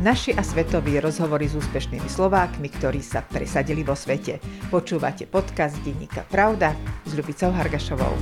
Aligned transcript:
Naši 0.00 0.32
a 0.32 0.40
svetoví 0.40 0.96
rozhovory 0.96 1.44
s 1.44 1.60
úspešnými 1.60 2.08
Slovákmi, 2.08 2.72
ktorí 2.72 3.04
sa 3.04 3.20
presadili 3.20 3.84
vo 3.84 3.92
svete. 3.92 4.40
Počúvate 4.72 5.28
podcast 5.28 5.76
Denníka 5.84 6.24
Pravda 6.24 6.72
s 7.04 7.12
Ľubicou 7.12 7.52
Hargašovou. 7.52 8.16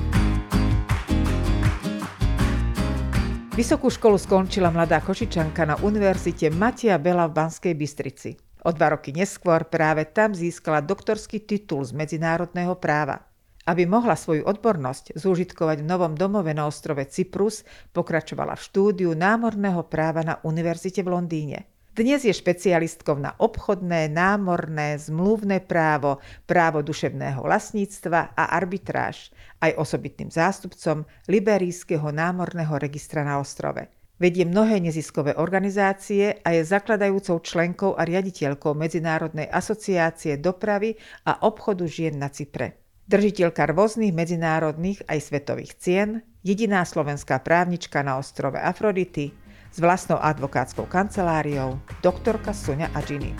Vysokú 3.54 3.94
školu 3.94 4.18
skončila 4.18 4.74
mladá 4.74 4.98
Košičanka 4.98 5.62
na 5.70 5.78
univerzite 5.78 6.50
Matia 6.50 6.98
Bela 6.98 7.30
v 7.30 7.46
Banskej 7.46 7.78
Bystrici. 7.78 8.34
O 8.66 8.74
dva 8.74 8.98
roky 8.98 9.14
neskôr 9.14 9.62
práve 9.62 10.02
tam 10.10 10.34
získala 10.34 10.82
doktorský 10.82 11.46
titul 11.46 11.86
z 11.86 11.94
medzinárodného 11.94 12.74
práva. 12.74 13.27
Aby 13.68 13.84
mohla 13.84 14.16
svoju 14.16 14.48
odbornosť 14.48 15.12
zúžitkovať 15.12 15.84
v 15.84 15.88
novom 15.92 16.16
domove 16.16 16.56
na 16.56 16.64
ostrove 16.64 17.04
Cyprus, 17.04 17.68
pokračovala 17.92 18.56
v 18.56 18.64
štúdiu 18.64 19.12
námorného 19.12 19.84
práva 19.84 20.24
na 20.24 20.40
univerzite 20.40 21.04
v 21.04 21.12
Londýne. 21.12 21.58
Dnes 21.92 22.24
je 22.24 22.32
špecialistkou 22.32 23.20
na 23.20 23.36
obchodné, 23.36 24.08
námorné, 24.08 24.96
zmluvné 24.96 25.60
právo, 25.60 26.16
právo 26.48 26.80
duševného 26.80 27.44
vlastníctva 27.44 28.32
a 28.32 28.56
arbitráž, 28.56 29.28
aj 29.60 29.76
osobitným 29.76 30.32
zástupcom 30.32 31.04
Liberijského 31.28 32.08
námorného 32.08 32.72
registra 32.80 33.20
na 33.20 33.36
ostrove. 33.36 33.84
Vedie 34.16 34.48
mnohé 34.48 34.80
neziskové 34.80 35.36
organizácie 35.36 36.40
a 36.40 36.56
je 36.56 36.64
zakladajúcou 36.64 37.44
členkou 37.44 37.92
a 38.00 38.08
riaditeľkou 38.08 38.72
Medzinárodnej 38.72 39.44
asociácie 39.44 40.40
dopravy 40.40 40.96
a 41.28 41.44
obchodu 41.44 41.84
žien 41.84 42.16
na 42.16 42.32
Cypre. 42.32 42.87
Držiteľka 43.08 43.72
rôznych 43.72 44.12
medzinárodných 44.12 45.00
aj 45.08 45.32
svetových 45.32 45.80
cien, 45.80 46.20
jediná 46.44 46.84
slovenská 46.84 47.40
právnička 47.40 48.04
na 48.04 48.20
ostrove 48.20 48.60
Afrodity, 48.60 49.32
s 49.72 49.80
vlastnou 49.80 50.20
advokátskou 50.20 50.84
kanceláriou 50.84 51.80
doktorka 52.04 52.52
Sonia 52.52 52.92
Adžiny. 52.92 53.32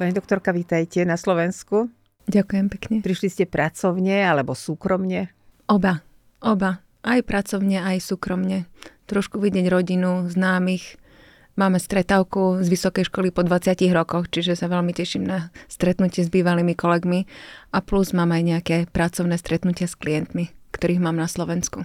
Pani 0.00 0.16
doktorka, 0.16 0.56
vítajte 0.56 1.04
na 1.04 1.20
Slovensku. 1.20 1.92
Ďakujem 2.24 2.66
pekne. 2.72 2.96
Prišli 3.04 3.28
ste 3.28 3.44
pracovne 3.44 4.24
alebo 4.24 4.56
súkromne? 4.56 5.28
Oba. 5.68 6.00
Oba. 6.40 6.80
Aj 7.04 7.20
pracovne, 7.20 7.84
aj 7.84 8.00
súkromne. 8.00 8.64
Trošku 9.04 9.36
vidieť 9.36 9.68
rodinu, 9.68 10.32
známych. 10.32 10.96
Máme 11.58 11.82
stretávku 11.82 12.62
z 12.62 12.70
vysokej 12.70 13.10
školy 13.10 13.34
po 13.34 13.42
20 13.42 13.82
rokoch, 13.90 14.30
čiže 14.30 14.54
sa 14.54 14.70
veľmi 14.70 14.94
teším 14.94 15.26
na 15.26 15.50
stretnutie 15.66 16.22
s 16.22 16.30
bývalými 16.30 16.78
kolegmi. 16.78 17.26
A 17.74 17.82
plus 17.82 18.14
mám 18.14 18.30
aj 18.30 18.42
nejaké 18.46 18.76
pracovné 18.86 19.34
stretnutia 19.42 19.90
s 19.90 19.98
klientmi, 19.98 20.54
ktorých 20.70 21.02
mám 21.02 21.18
na 21.18 21.26
Slovensku. 21.26 21.82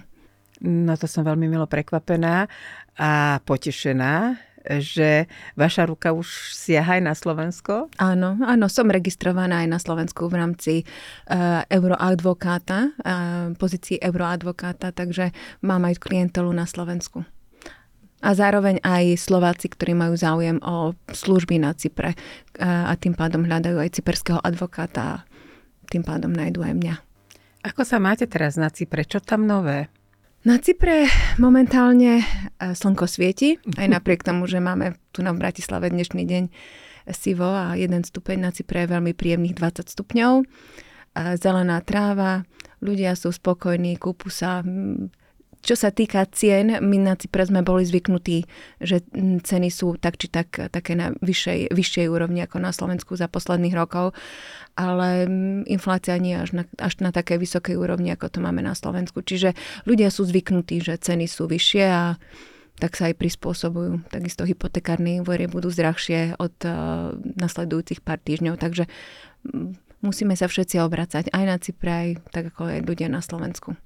No 0.62 0.94
to 0.94 1.10
som 1.10 1.26
veľmi 1.26 1.50
milo 1.50 1.66
prekvapená 1.66 2.46
a 3.02 3.42
potešená, 3.42 4.38
že 4.78 5.26
vaša 5.58 5.90
ruka 5.90 6.14
už 6.14 6.54
siaha 6.54 6.94
aj 6.94 7.02
na 7.02 7.14
Slovensko? 7.18 7.90
Áno, 7.98 8.38
áno, 8.46 8.70
som 8.70 8.86
registrovaná 8.86 9.66
aj 9.66 9.68
na 9.74 9.82
Slovensku 9.82 10.30
v 10.30 10.38
rámci 10.38 10.74
uh, 10.86 11.66
euroadvokáta, 11.66 12.94
uh, 12.94 13.50
pozícii 13.58 13.98
euroadvokáta, 13.98 14.94
takže 14.94 15.34
mám 15.66 15.82
aj 15.90 15.98
klientelu 15.98 16.54
na 16.54 16.62
Slovensku. 16.62 17.26
A 18.24 18.32
zároveň 18.32 18.80
aj 18.80 19.20
Slováci, 19.20 19.68
ktorí 19.68 19.92
majú 19.92 20.16
záujem 20.16 20.56
o 20.64 20.96
služby 21.12 21.60
na 21.60 21.76
Cypre 21.76 22.16
a 22.56 22.96
tým 22.96 23.12
pádom 23.12 23.44
hľadajú 23.44 23.76
aj 23.76 24.00
cyperského 24.00 24.40
advokáta 24.40 25.02
a 25.04 25.16
tým 25.92 26.00
pádom 26.00 26.32
nájdú 26.32 26.64
aj 26.64 26.72
mňa. 26.72 26.94
Ako 27.68 27.84
sa 27.84 28.00
máte 28.00 28.24
teraz 28.24 28.56
na 28.56 28.72
Cypre? 28.72 29.04
Čo 29.04 29.20
tam 29.20 29.44
nové? 29.44 29.92
Na 30.44 30.60
Cypre 30.60 31.08
momentálne 31.40 32.20
e, 32.20 32.24
slnko 32.76 33.08
svieti, 33.08 33.56
aj 33.80 33.88
napriek 33.88 34.20
tomu, 34.28 34.44
že 34.44 34.60
máme 34.60 34.96
tu 35.12 35.24
na 35.24 35.32
Bratislave 35.32 35.88
dnešný 35.88 36.24
deň 36.24 36.44
sivo 37.12 37.48
a 37.48 37.76
jeden 37.76 38.04
stupeň 38.04 38.40
na 38.40 38.50
Cypre 38.52 38.84
je 38.84 38.92
veľmi 38.92 39.12
príjemných 39.12 39.56
20 39.56 39.88
stupňov. 39.88 40.44
Zelená 41.40 41.78
tráva, 41.84 42.44
ľudia 42.80 43.16
sú 43.16 43.32
spokojní, 43.32 43.96
kúpu 44.00 44.28
sa 44.28 44.64
čo 45.64 45.80
sa 45.80 45.88
týka 45.88 46.28
cien, 46.28 46.76
my 46.76 46.96
na 47.00 47.16
Cypre 47.16 47.40
sme 47.48 47.64
boli 47.64 47.88
zvyknutí, 47.88 48.44
že 48.84 49.00
ceny 49.40 49.72
sú 49.72 49.96
tak 49.96 50.20
či 50.20 50.28
tak 50.28 50.52
také 50.68 50.92
na 50.92 51.16
vyššej, 51.24 51.72
vyššej 51.72 52.06
úrovni 52.12 52.44
ako 52.44 52.60
na 52.60 52.68
Slovensku 52.68 53.16
za 53.16 53.32
posledných 53.32 53.72
rokov, 53.72 54.12
ale 54.76 55.24
inflácia 55.64 56.20
nie 56.20 56.36
až 56.36 56.52
na, 56.52 56.64
až 56.76 57.00
na 57.00 57.16
také 57.16 57.40
vysokej 57.40 57.80
úrovni, 57.80 58.12
ako 58.12 58.28
to 58.28 58.38
máme 58.44 58.60
na 58.60 58.76
Slovensku. 58.76 59.24
Čiže 59.24 59.56
ľudia 59.88 60.12
sú 60.12 60.28
zvyknutí, 60.28 60.84
že 60.84 61.00
ceny 61.00 61.24
sú 61.24 61.48
vyššie 61.48 61.84
a 61.88 62.20
tak 62.76 62.92
sa 63.00 63.08
aj 63.08 63.16
prispôsobujú. 63.16 64.04
Takisto 64.12 64.44
hypotekárne 64.44 65.24
úvery 65.24 65.48
budú 65.48 65.72
zdrahšie 65.72 66.36
od 66.36 66.52
uh, 66.68 67.16
nasledujúcich 67.40 68.04
pár 68.04 68.20
týždňov, 68.20 68.60
takže 68.60 68.84
musíme 70.04 70.36
sa 70.36 70.44
všetci 70.44 70.76
obracať 70.84 71.32
aj 71.32 71.44
na 71.48 71.56
Cypre, 71.56 71.92
aj 71.94 72.08
tak 72.34 72.44
ako 72.52 72.68
aj 72.68 72.80
ľudia 72.84 73.08
na 73.08 73.24
Slovensku 73.24 73.78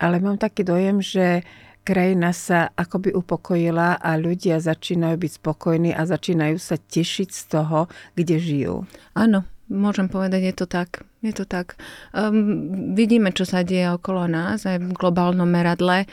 ale 0.00 0.16
mám 0.18 0.40
taký 0.40 0.64
dojem, 0.64 1.04
že 1.04 1.44
krajina 1.84 2.32
sa 2.32 2.72
akoby 2.72 3.12
upokojila 3.16 4.00
a 4.00 4.10
ľudia 4.16 4.60
začínajú 4.60 5.16
byť 5.16 5.32
spokojní 5.40 5.90
a 5.92 6.04
začínajú 6.04 6.56
sa 6.60 6.76
tešiť 6.76 7.28
z 7.28 7.42
toho, 7.48 7.88
kde 8.16 8.36
žijú. 8.40 8.74
Áno, 9.16 9.44
môžem 9.68 10.08
povedať, 10.08 10.52
je 10.52 10.54
to 10.56 10.66
tak. 10.68 11.04
Je 11.20 11.32
to 11.36 11.44
tak. 11.44 11.76
Um, 12.16 12.96
vidíme, 12.96 13.32
čo 13.32 13.44
sa 13.44 13.60
deje 13.60 13.92
okolo 13.92 14.24
nás 14.28 14.64
aj 14.64 14.80
v 14.80 14.96
globálnom 14.96 15.48
meradle. 15.48 16.08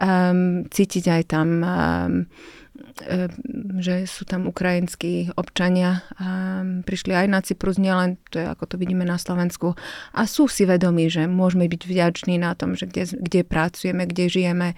Um, 0.00 0.66
cítiť 0.66 1.04
aj 1.08 1.22
tam 1.30 1.48
um, 1.62 2.12
že 3.78 4.08
sú 4.08 4.24
tam 4.24 4.48
ukrajinskí 4.48 5.36
občania 5.36 6.08
a 6.16 6.60
prišli 6.64 7.12
aj 7.12 7.26
na 7.28 7.40
Cyprus, 7.44 7.76
nielen 7.76 8.16
to 8.32 8.40
je, 8.40 8.46
ako 8.48 8.64
to 8.64 8.76
vidíme 8.80 9.04
na 9.04 9.20
Slovensku. 9.20 9.76
A 10.16 10.24
sú 10.24 10.48
si 10.48 10.64
vedomí, 10.64 11.12
že 11.12 11.28
môžeme 11.28 11.68
byť 11.68 11.82
vďační 11.84 12.40
na 12.40 12.56
tom, 12.56 12.72
že 12.72 12.88
kde, 12.88 13.12
kde 13.20 13.40
pracujeme, 13.44 14.08
kde 14.08 14.24
žijeme. 14.32 14.68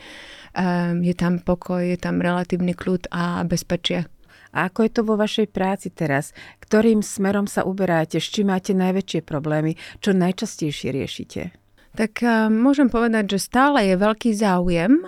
Je 1.00 1.14
tam 1.14 1.38
pokoj, 1.38 1.86
je 1.86 1.98
tam 1.98 2.18
relatívny 2.18 2.74
kľud 2.74 3.14
a 3.14 3.46
bezpečie. 3.46 4.10
A 4.54 4.70
ako 4.70 4.86
je 4.86 4.90
to 4.94 5.02
vo 5.02 5.14
vašej 5.18 5.50
práci 5.50 5.90
teraz? 5.90 6.30
Ktorým 6.62 7.02
smerom 7.02 7.50
sa 7.50 7.66
uberáte? 7.66 8.22
S 8.22 8.30
čím 8.30 8.54
máte 8.54 8.70
najväčšie 8.70 9.26
problémy? 9.26 9.74
Čo 9.98 10.14
najčastejšie 10.14 10.94
riešite? 10.94 11.54
Tak 11.94 12.26
môžem 12.50 12.90
povedať, 12.90 13.38
že 13.38 13.46
stále 13.50 13.86
je 13.86 13.94
veľký 13.98 14.30
záujem 14.34 15.06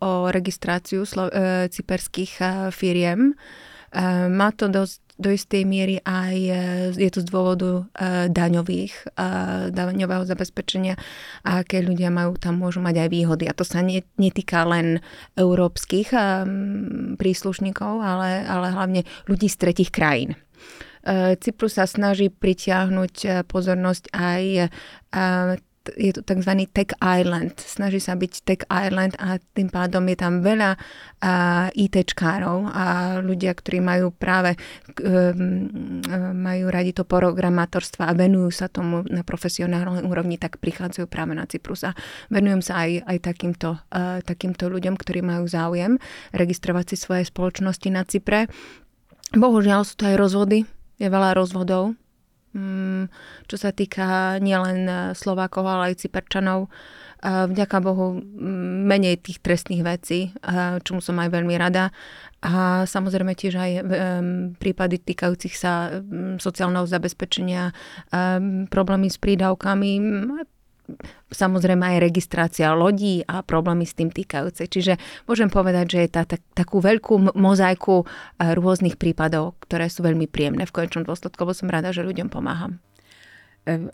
o 0.00 0.28
registráciu 0.28 1.02
e, 1.04 1.68
cyperských 1.72 2.32
e, 2.40 2.44
firiem. 2.70 3.32
E, 3.32 3.34
má 4.28 4.52
to 4.52 4.68
dosť 4.68 5.00
do 5.16 5.32
istej 5.32 5.64
miery 5.64 5.96
aj 6.04 6.36
je 6.92 7.08
to 7.08 7.24
z 7.24 7.28
dôvodu 7.32 7.88
daňových, 8.28 9.16
daňového 9.72 10.28
zabezpečenia 10.28 10.92
a 11.40 11.64
aké 11.64 11.80
ľudia 11.80 12.12
majú, 12.12 12.36
tam 12.36 12.60
môžu 12.60 12.84
mať 12.84 13.00
aj 13.00 13.08
výhody. 13.08 13.48
A 13.48 13.56
to 13.56 13.64
sa 13.64 13.80
netýka 14.20 14.68
len 14.68 15.00
európskych 15.40 16.12
príslušníkov, 17.16 17.92
ale, 18.04 18.44
ale 18.44 18.76
hlavne 18.76 19.08
ľudí 19.24 19.48
z 19.48 19.56
tretich 19.56 19.88
krajín. 19.88 20.36
Cyprus 21.40 21.80
sa 21.80 21.88
snaží 21.88 22.28
pritiahnuť 22.28 23.48
pozornosť 23.48 24.12
aj 24.12 24.68
je 25.94 26.10
to 26.10 26.22
tzv. 26.26 26.52
tech 26.74 26.90
island. 26.98 27.54
Snaží 27.62 28.02
sa 28.02 28.18
byť 28.18 28.32
tech 28.42 28.62
island 28.66 29.14
a 29.22 29.38
tým 29.54 29.70
pádom 29.70 30.02
je 30.10 30.16
tam 30.18 30.42
veľa 30.42 30.74
uh, 30.74 31.68
ITčkárov 31.70 32.66
a 32.72 32.84
ľudia, 33.22 33.54
ktorí 33.54 33.78
majú 33.78 34.10
práve 34.10 34.58
um, 35.02 35.70
majú 36.34 36.66
radi 36.72 36.96
to 36.96 37.06
programátorstva 37.06 38.10
a 38.10 38.16
venujú 38.16 38.50
sa 38.50 38.66
tomu 38.66 39.06
na 39.06 39.22
profesionálnej 39.22 40.02
úrovni, 40.02 40.40
tak 40.40 40.58
prichádzajú 40.58 41.06
práve 41.06 41.36
na 41.36 41.44
Cyprus 41.46 41.86
a 41.86 41.92
venujem 42.32 42.62
sa 42.64 42.86
aj, 42.86 43.06
aj 43.06 43.18
takýmto, 43.22 43.68
uh, 43.76 44.18
takýmto 44.24 44.66
ľuďom, 44.66 44.94
ktorí 44.96 45.20
majú 45.22 45.46
záujem 45.46 45.98
registrovať 46.32 46.94
si 46.94 46.96
svoje 46.98 47.22
spoločnosti 47.28 47.88
na 47.92 48.02
Cypre. 48.06 48.48
Bohužiaľ 49.34 49.82
sú 49.82 49.98
to 49.98 50.06
aj 50.06 50.16
rozvody, 50.16 50.64
je 50.96 51.08
veľa 51.10 51.34
rozvodov, 51.36 51.98
čo 53.46 53.56
sa 53.56 53.70
týka 53.70 54.38
nielen 54.40 54.88
eh, 54.88 54.98
Slovákov, 55.12 55.64
ale 55.66 55.92
aj 55.92 56.06
Cyperčanov. 56.06 56.68
Vďaka 57.26 57.80
Bohu 57.80 58.22
menej 58.86 59.18
tých 59.18 59.40
trestných 59.40 59.82
vecí, 59.82 60.30
eh, 60.30 60.78
čomu 60.84 61.00
som 61.00 61.16
aj 61.18 61.32
veľmi 61.32 61.56
rada. 61.58 61.90
A 62.44 62.84
samozrejme 62.86 63.34
tiež 63.34 63.58
aj 63.58 63.72
prípady 64.60 65.02
týkajúcich 65.02 65.56
sa 65.56 65.98
sociálneho 66.38 66.86
zabezpečenia, 66.86 67.74
problémy 68.70 69.08
s 69.10 69.18
prídavkami, 69.18 69.98
samozrejme 71.30 71.82
aj 71.96 71.98
registrácia 72.02 72.72
lodí 72.72 73.22
a 73.26 73.42
problémy 73.42 73.84
s 73.84 73.94
tým 73.98 74.10
týkajúce. 74.10 74.66
Čiže 74.70 74.98
môžem 75.26 75.50
povedať, 75.50 75.86
že 75.96 75.98
je 76.06 76.10
tá, 76.10 76.22
tak, 76.22 76.42
takú 76.54 76.78
veľkú 76.78 77.34
mozaiku 77.34 78.06
rôznych 78.38 78.96
prípadov, 78.96 79.58
ktoré 79.66 79.90
sú 79.90 80.06
veľmi 80.06 80.30
príjemné 80.30 80.64
v 80.64 80.74
konečnom 80.74 81.04
dôsledku, 81.06 81.42
lebo 81.42 81.54
som 81.54 81.70
rada, 81.70 81.90
že 81.90 82.06
ľuďom 82.06 82.30
pomáham. 82.30 82.78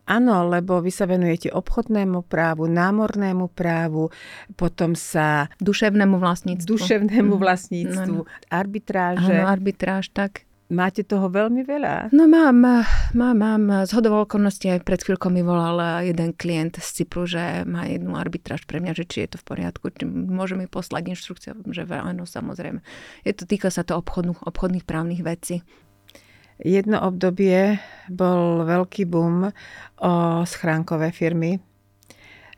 Áno, 0.04 0.52
lebo 0.52 0.84
vy 0.84 0.92
sa 0.92 1.08
venujete 1.08 1.48
obchodnému 1.48 2.28
právu, 2.28 2.68
námornému 2.68 3.48
právu, 3.56 4.12
potom 4.52 4.92
sa... 4.92 5.48
Duševnému 5.64 6.20
vlastníctvu. 6.20 6.68
Duševnému 6.68 7.34
mhm. 7.34 7.40
vlastníctvu, 7.40 8.20
no, 8.20 8.28
no. 8.28 8.52
arbitráže. 8.52 9.32
Áno, 9.32 9.48
arbitráž, 9.48 10.12
tak. 10.12 10.44
Máte 10.72 11.04
toho 11.04 11.28
veľmi 11.28 11.68
veľa? 11.68 12.16
No 12.16 12.24
mám, 12.24 12.64
mám, 13.12 13.36
mám. 13.36 13.84
Z 13.84 13.92
hodov 13.92 14.24
okolností 14.24 14.72
aj 14.72 14.80
pred 14.88 15.04
chvíľkou 15.04 15.28
mi 15.28 15.44
volal 15.44 16.00
jeden 16.00 16.32
klient 16.32 16.80
z 16.80 17.04
Cypru, 17.04 17.28
že 17.28 17.68
má 17.68 17.84
jednu 17.84 18.16
arbitráž 18.16 18.64
pre 18.64 18.80
mňa, 18.80 18.96
že 18.96 19.04
či 19.04 19.28
je 19.28 19.36
to 19.36 19.38
v 19.44 19.48
poriadku, 19.52 19.92
či 19.92 20.08
môže 20.08 20.56
mi 20.56 20.64
poslať 20.64 21.12
inštrukciu, 21.12 21.60
že 21.68 21.84
áno, 21.92 22.24
samozrejme. 22.24 22.80
Je 23.28 23.32
to, 23.36 23.44
týka 23.44 23.68
sa 23.68 23.84
to 23.84 24.00
obchodných, 24.00 24.48
obchodných 24.48 24.88
právnych 24.88 25.20
vecí. 25.20 25.60
Jedno 26.56 27.04
obdobie 27.04 27.76
bol 28.08 28.64
veľký 28.64 29.04
boom 29.04 29.52
o 30.00 30.12
schránkové 30.48 31.12
firmy, 31.12 31.60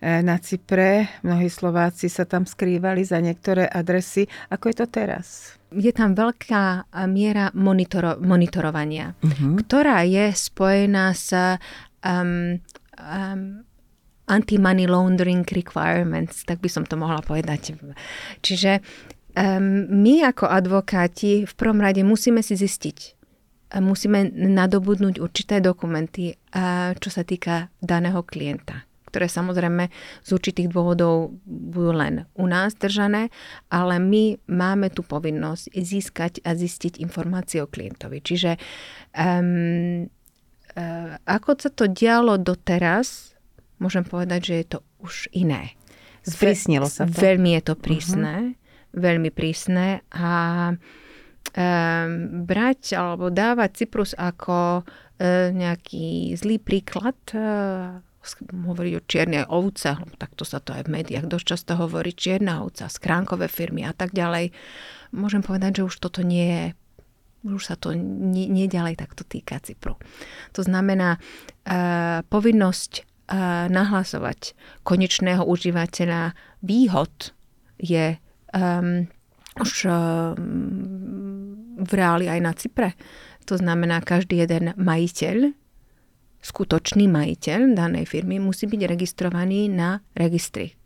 na 0.04 0.36
Cypre. 0.36 1.08
Mnohí 1.24 1.48
Slováci 1.48 2.12
sa 2.12 2.28
tam 2.28 2.44
skrývali 2.44 3.08
za 3.08 3.24
niektoré 3.24 3.64
adresy. 3.64 4.28
Ako 4.52 4.68
je 4.68 4.76
to 4.76 4.86
teraz? 4.86 5.56
je 5.74 5.90
tam 5.90 6.14
veľká 6.14 6.94
miera 7.10 7.50
monitoro, 7.54 8.18
monitorovania, 8.22 9.18
uh-huh. 9.18 9.58
ktorá 9.58 10.06
je 10.06 10.30
spojená 10.30 11.10
s 11.10 11.34
um, 11.34 12.62
um, 12.94 13.66
anti-money 14.30 14.86
laundering 14.86 15.44
requirements, 15.50 16.46
tak 16.46 16.62
by 16.62 16.70
som 16.70 16.86
to 16.86 16.94
mohla 16.94 17.20
povedať. 17.20 17.74
Čiže 18.40 18.80
um, 19.34 19.90
my 19.90 20.24
ako 20.30 20.46
advokáti 20.46 21.44
v 21.44 21.52
prvom 21.58 21.82
rade 21.82 22.06
musíme 22.06 22.40
si 22.40 22.54
zistiť, 22.54 22.98
musíme 23.82 24.30
nadobudnúť 24.30 25.18
určité 25.18 25.58
dokumenty, 25.58 26.38
čo 26.94 27.10
sa 27.10 27.26
týka 27.26 27.74
daného 27.82 28.22
klienta 28.22 28.86
ktoré 29.14 29.30
samozrejme 29.30 29.94
z 30.26 30.30
určitých 30.34 30.74
dôvodov 30.74 31.38
budú 31.46 31.94
len 31.94 32.26
u 32.34 32.50
nás 32.50 32.74
držané, 32.74 33.30
ale 33.70 34.02
my 34.02 34.42
máme 34.50 34.90
tu 34.90 35.06
povinnosť 35.06 35.70
získať 35.70 36.42
a 36.42 36.58
zistiť 36.58 36.98
informácie 36.98 37.62
o 37.62 37.70
klientovi. 37.70 38.18
Čiže 38.18 38.58
um, 39.14 40.10
uh, 40.74 41.14
ako 41.22 41.50
sa 41.54 41.70
to 41.70 41.86
dialo 41.86 42.42
doteraz, 42.42 43.38
môžem 43.78 44.02
povedať, 44.02 44.40
že 44.42 44.54
je 44.58 44.66
to 44.66 44.78
už 44.98 45.30
iné. 45.30 45.78
Sprísnilo 46.26 46.90
sa 46.90 47.06
to. 47.06 47.14
Veľmi 47.14 47.54
je 47.54 47.62
to 47.70 47.74
prísne, 47.78 48.34
uh-huh. 48.50 48.98
veľmi 48.98 49.30
prísne 49.30 50.02
a 50.10 50.32
um, 50.74 52.10
brať 52.42 52.98
alebo 52.98 53.30
dávať 53.30 53.70
Cyprus 53.78 54.10
ako 54.18 54.82
uh, 54.82 55.54
nejaký 55.54 56.34
zlý 56.34 56.58
príklad 56.58 57.14
uh, 57.30 58.02
hovoriť 58.50 58.92
o 58.96 59.06
čiernej 59.06 59.44
ovce, 59.46 60.00
takto 60.16 60.42
sa 60.48 60.58
to 60.58 60.72
aj 60.72 60.88
v 60.88 61.00
médiách 61.00 61.28
dosť 61.28 61.46
často 61.46 61.72
hovorí, 61.76 62.16
čierna 62.16 62.64
ovca, 62.64 62.88
skránkové 62.88 63.46
firmy 63.52 63.84
a 63.84 63.92
tak 63.92 64.16
ďalej. 64.16 64.50
Môžem 65.14 65.44
povedať, 65.44 65.82
že 65.82 65.86
už 65.86 65.94
toto 66.00 66.24
nie 66.24 66.48
je 66.48 66.64
už 67.44 67.60
sa 67.60 67.76
to 67.76 67.92
neďalej 67.92 68.96
takto 68.96 69.20
týka 69.20 69.60
Cypru. 69.60 70.00
To 70.56 70.64
znamená, 70.64 71.20
uh, 71.20 72.24
povinnosť 72.32 73.04
uh, 73.04 73.68
nahlasovať 73.68 74.56
konečného 74.80 75.44
užívateľa 75.44 76.32
výhod 76.64 77.36
je 77.76 78.16
um, 78.56 79.04
už 79.60 79.72
uh, 79.84 80.32
v 81.84 81.90
reáli 81.92 82.32
aj 82.32 82.40
na 82.40 82.52
Cypre. 82.56 82.96
To 83.44 83.60
znamená, 83.60 84.00
každý 84.00 84.40
jeden 84.40 84.72
majiteľ 84.80 85.52
skutočný 86.44 87.08
majiteľ 87.08 87.72
danej 87.72 88.04
firmy 88.04 88.36
musí 88.36 88.68
byť 88.68 88.80
registrovaný 88.84 89.72
na 89.72 90.04
registri. 90.12 90.76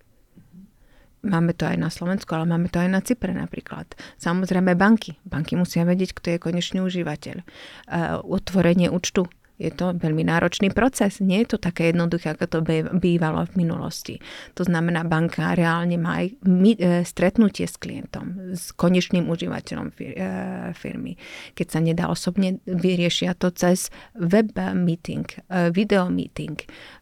Máme 1.19 1.51
to 1.51 1.67
aj 1.67 1.75
na 1.83 1.91
Slovensku, 1.91 2.31
ale 2.31 2.47
máme 2.47 2.71
to 2.71 2.79
aj 2.79 2.89
na 2.95 3.03
Cypre 3.03 3.35
napríklad. 3.35 3.91
Samozrejme 4.23 4.79
banky. 4.79 5.19
Banky 5.27 5.59
musia 5.59 5.83
vedieť, 5.83 6.15
kto 6.15 6.27
je 6.31 6.39
konečný 6.39 6.79
užívateľ. 6.79 7.43
Uh, 7.43 8.23
otvorenie 8.23 8.87
účtu 8.87 9.27
je 9.59 9.75
to 9.75 9.91
veľmi 9.99 10.23
náročný 10.23 10.71
proces. 10.71 11.19
Nie 11.19 11.43
je 11.43 11.55
to 11.55 11.59
také 11.59 11.91
jednoduché, 11.91 12.33
ako 12.33 12.47
to 12.47 12.59
bývalo 12.95 13.43
v 13.51 13.67
minulosti. 13.67 14.23
To 14.55 14.63
znamená, 14.63 15.03
banka 15.03 15.59
reálne 15.59 15.99
má 15.99 16.23
aj 16.23 16.27
e, 16.31 17.03
stretnutie 17.03 17.67
s 17.67 17.75
klientom, 17.75 18.55
s 18.55 18.71
konečným 18.71 19.27
užívateľom 19.27 19.91
e, 19.91 19.95
firmy. 20.79 21.19
Keď 21.59 21.67
sa 21.67 21.81
nedá 21.83 22.07
osobne, 22.07 22.63
vyriešia 22.65 23.35
to 23.35 23.51
cez 23.51 23.91
web 24.15 24.55
meeting, 24.79 25.27
e, 25.51 25.75
video 25.75 26.07
meeting, 26.07 26.55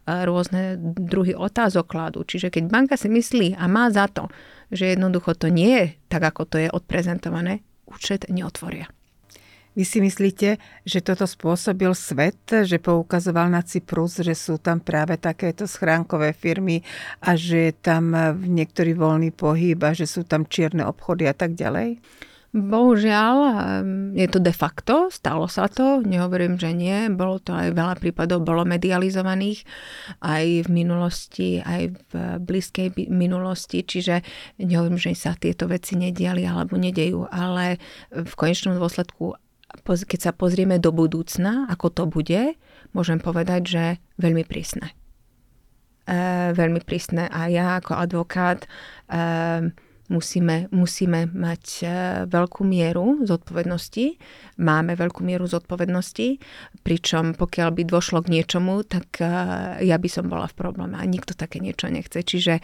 rôzne 0.07 0.79
druhy 0.81 1.35
otázok 1.35 1.85
kladú. 1.91 2.25
Čiže 2.25 2.49
keď 2.49 2.65
banka 2.73 2.95
si 2.97 3.11
myslí 3.11 3.59
a 3.59 3.67
má 3.69 3.91
za 3.93 4.07
to, 4.09 4.31
že 4.71 4.95
jednoducho 4.95 5.35
to 5.35 5.51
nie 5.51 5.71
je 5.77 5.87
tak, 6.09 6.23
ako 6.25 6.43
to 6.47 6.57
je 6.63 6.69
odprezentované, 6.71 7.67
účet 7.91 8.31
neotvoria. 8.31 8.96
Vy 9.77 9.85
si 9.85 10.01
myslíte, 10.01 10.57
že 10.89 11.05
toto 11.05 11.29
spôsobil 11.29 11.93
svet, 11.93 12.41
že 12.65 12.81
poukazoval 12.81 13.53
na 13.53 13.61
Cyprus, 13.61 14.25
že 14.25 14.33
sú 14.33 14.57
tam 14.57 14.81
práve 14.81 15.21
takéto 15.21 15.69
schránkové 15.69 16.33
firmy 16.33 16.81
a 17.21 17.37
že 17.37 17.69
je 17.69 17.75
tam 17.77 18.17
niektorý 18.41 18.97
voľný 18.97 19.37
pohyb 19.37 19.77
a 19.85 19.93
že 19.93 20.09
sú 20.09 20.25
tam 20.25 20.49
čierne 20.49 20.81
obchody 20.89 21.29
a 21.29 21.37
tak 21.37 21.53
ďalej? 21.53 22.01
Bohužiaľ, 22.57 23.37
je 24.17 24.25
to 24.33 24.41
de 24.41 24.49
facto, 24.49 25.13
stalo 25.13 25.45
sa 25.45 25.69
to, 25.69 26.01
nehovorím, 26.01 26.57
že 26.57 26.73
nie, 26.73 27.13
bolo 27.13 27.37
to 27.37 27.53
aj 27.53 27.77
veľa 27.77 28.01
prípadov, 28.01 28.49
bolo 28.49 28.65
medializovaných 28.65 29.61
aj 30.25 30.65
v 30.65 30.69
minulosti, 30.73 31.61
aj 31.61 31.83
v 31.93 32.13
blízkej 32.41 33.13
minulosti, 33.13 33.85
čiže 33.85 34.25
nehovorím, 34.57 34.97
že 34.97 35.13
sa 35.13 35.37
tieto 35.37 35.69
veci 35.69 36.01
nediali 36.01 36.49
alebo 36.49 36.81
nedejú, 36.81 37.29
ale 37.29 37.77
v 38.09 38.33
konečnom 38.33 38.81
dôsledku 38.81 39.37
keď 39.85 40.21
sa 40.21 40.33
pozrieme 40.33 40.81
do 40.81 40.95
budúcna, 40.95 41.67
ako 41.69 41.87
to 41.93 42.05
bude, 42.09 42.57
môžem 42.97 43.21
povedať, 43.21 43.63
že 43.67 43.85
veľmi 44.17 44.45
prísne. 44.49 44.93
E, 46.07 46.55
veľmi 46.55 46.81
prísne 46.87 47.27
a 47.27 47.51
ja 47.51 47.83
ako 47.83 47.93
advokát 47.99 48.65
e, 48.65 48.69
musíme, 50.09 50.71
musíme 50.71 51.27
mať 51.31 51.65
e, 51.83 51.87
veľkú 52.31 52.63
mieru 52.63 53.27
zodpovednosti. 53.27 54.19
Máme 54.63 54.95
veľkú 54.95 55.21
mieru 55.27 55.51
zodpovednosti, 55.51 56.39
pričom 56.87 57.35
pokiaľ 57.35 57.69
by 57.75 57.83
došlo 57.87 58.23
k 58.23 58.33
niečomu, 58.39 58.87
tak 58.87 59.19
e, 59.19 59.27
ja 59.83 59.97
by 59.99 60.09
som 60.11 60.31
bola 60.31 60.47
v 60.47 60.59
probléme 60.59 60.97
a 60.99 61.05
nikto 61.07 61.35
také 61.35 61.59
niečo 61.59 61.91
nechce. 61.91 62.23
Čiže 62.23 62.55
e, 62.59 62.63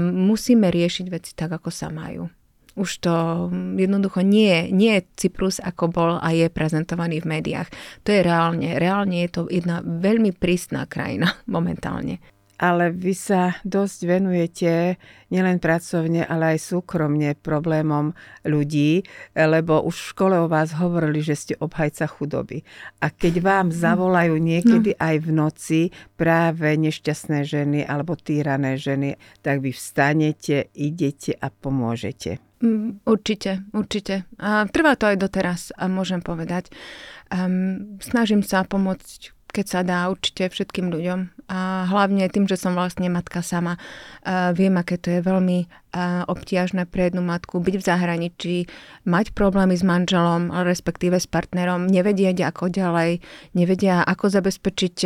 musíme 0.00 0.68
riešiť 0.68 1.06
veci 1.08 1.32
tak, 1.32 1.56
ako 1.56 1.70
sa 1.72 1.88
majú 1.88 2.28
už 2.74 2.90
to 2.98 3.14
jednoducho 3.78 4.20
nie, 4.26 4.70
nie 4.74 4.98
je 4.98 5.06
Cyprus, 5.14 5.62
ako 5.62 5.84
bol 5.90 6.12
a 6.18 6.28
je 6.34 6.50
prezentovaný 6.50 7.22
v 7.22 7.38
médiách. 7.38 7.68
To 8.02 8.10
je 8.10 8.20
reálne. 8.26 8.78
Reálne 8.78 9.22
je 9.26 9.30
to 9.30 9.40
jedna 9.46 9.78
veľmi 9.82 10.34
prísná 10.34 10.84
krajina 10.90 11.38
momentálne. 11.54 12.18
Ale 12.58 12.94
vy 12.94 13.14
sa 13.18 13.58
dosť 13.66 13.98
venujete 14.06 14.72
nielen 15.34 15.58
pracovne, 15.58 16.22
ale 16.22 16.54
aj 16.54 16.70
súkromne 16.70 17.34
problémom 17.34 18.14
ľudí, 18.46 19.02
lebo 19.34 19.82
už 19.82 19.96
v 19.98 20.10
škole 20.14 20.36
o 20.38 20.46
vás 20.46 20.78
hovorili, 20.78 21.18
že 21.18 21.34
ste 21.34 21.54
obhajca 21.58 22.06
chudoby. 22.06 22.62
A 23.02 23.10
keď 23.10 23.42
vám 23.42 23.66
hm. 23.70 23.74
zavolajú 23.74 24.34
niekedy 24.38 24.94
no. 24.94 25.00
aj 25.02 25.16
v 25.18 25.28
noci 25.34 25.80
práve 26.14 26.78
nešťastné 26.78 27.42
ženy 27.42 27.80
alebo 27.82 28.14
týrané 28.14 28.78
ženy, 28.78 29.18
tak 29.42 29.58
vy 29.58 29.74
vstanete, 29.74 30.70
idete 30.78 31.34
a 31.34 31.50
pomôžete. 31.50 32.38
Mm, 32.64 33.04
určite, 33.04 33.60
určite. 33.76 34.24
A 34.40 34.64
trvá 34.64 34.96
to 34.96 35.04
aj 35.10 35.20
doteraz, 35.20 35.60
a 35.76 35.84
môžem 35.84 36.24
povedať. 36.24 36.72
Um, 37.28 38.00
snažím 38.00 38.40
sa 38.40 38.64
pomôcť 38.64 39.36
keď 39.54 39.66
sa 39.70 39.80
dá 39.86 40.10
určite 40.10 40.50
všetkým 40.50 40.90
ľuďom. 40.90 41.46
A 41.46 41.86
hlavne 41.86 42.26
tým, 42.26 42.50
že 42.50 42.58
som 42.58 42.74
vlastne 42.74 43.06
matka 43.06 43.38
sama, 43.38 43.78
uh, 43.78 44.50
viem, 44.50 44.74
aké 44.74 44.98
to 44.98 45.14
je 45.14 45.22
veľmi 45.22 45.70
obtiažné 46.26 46.90
pre 46.90 47.08
jednu 47.08 47.22
matku 47.22 47.62
byť 47.62 47.74
v 47.78 47.86
zahraničí, 47.86 48.56
mať 49.06 49.30
problémy 49.30 49.78
s 49.78 49.86
manželom, 49.86 50.50
respektíve 50.50 51.22
s 51.22 51.30
partnerom, 51.30 51.86
nevedieť 51.86 52.50
ako 52.50 52.66
ďalej, 52.66 53.22
nevedia 53.54 54.02
ako 54.02 54.26
zabezpečiť 54.34 54.96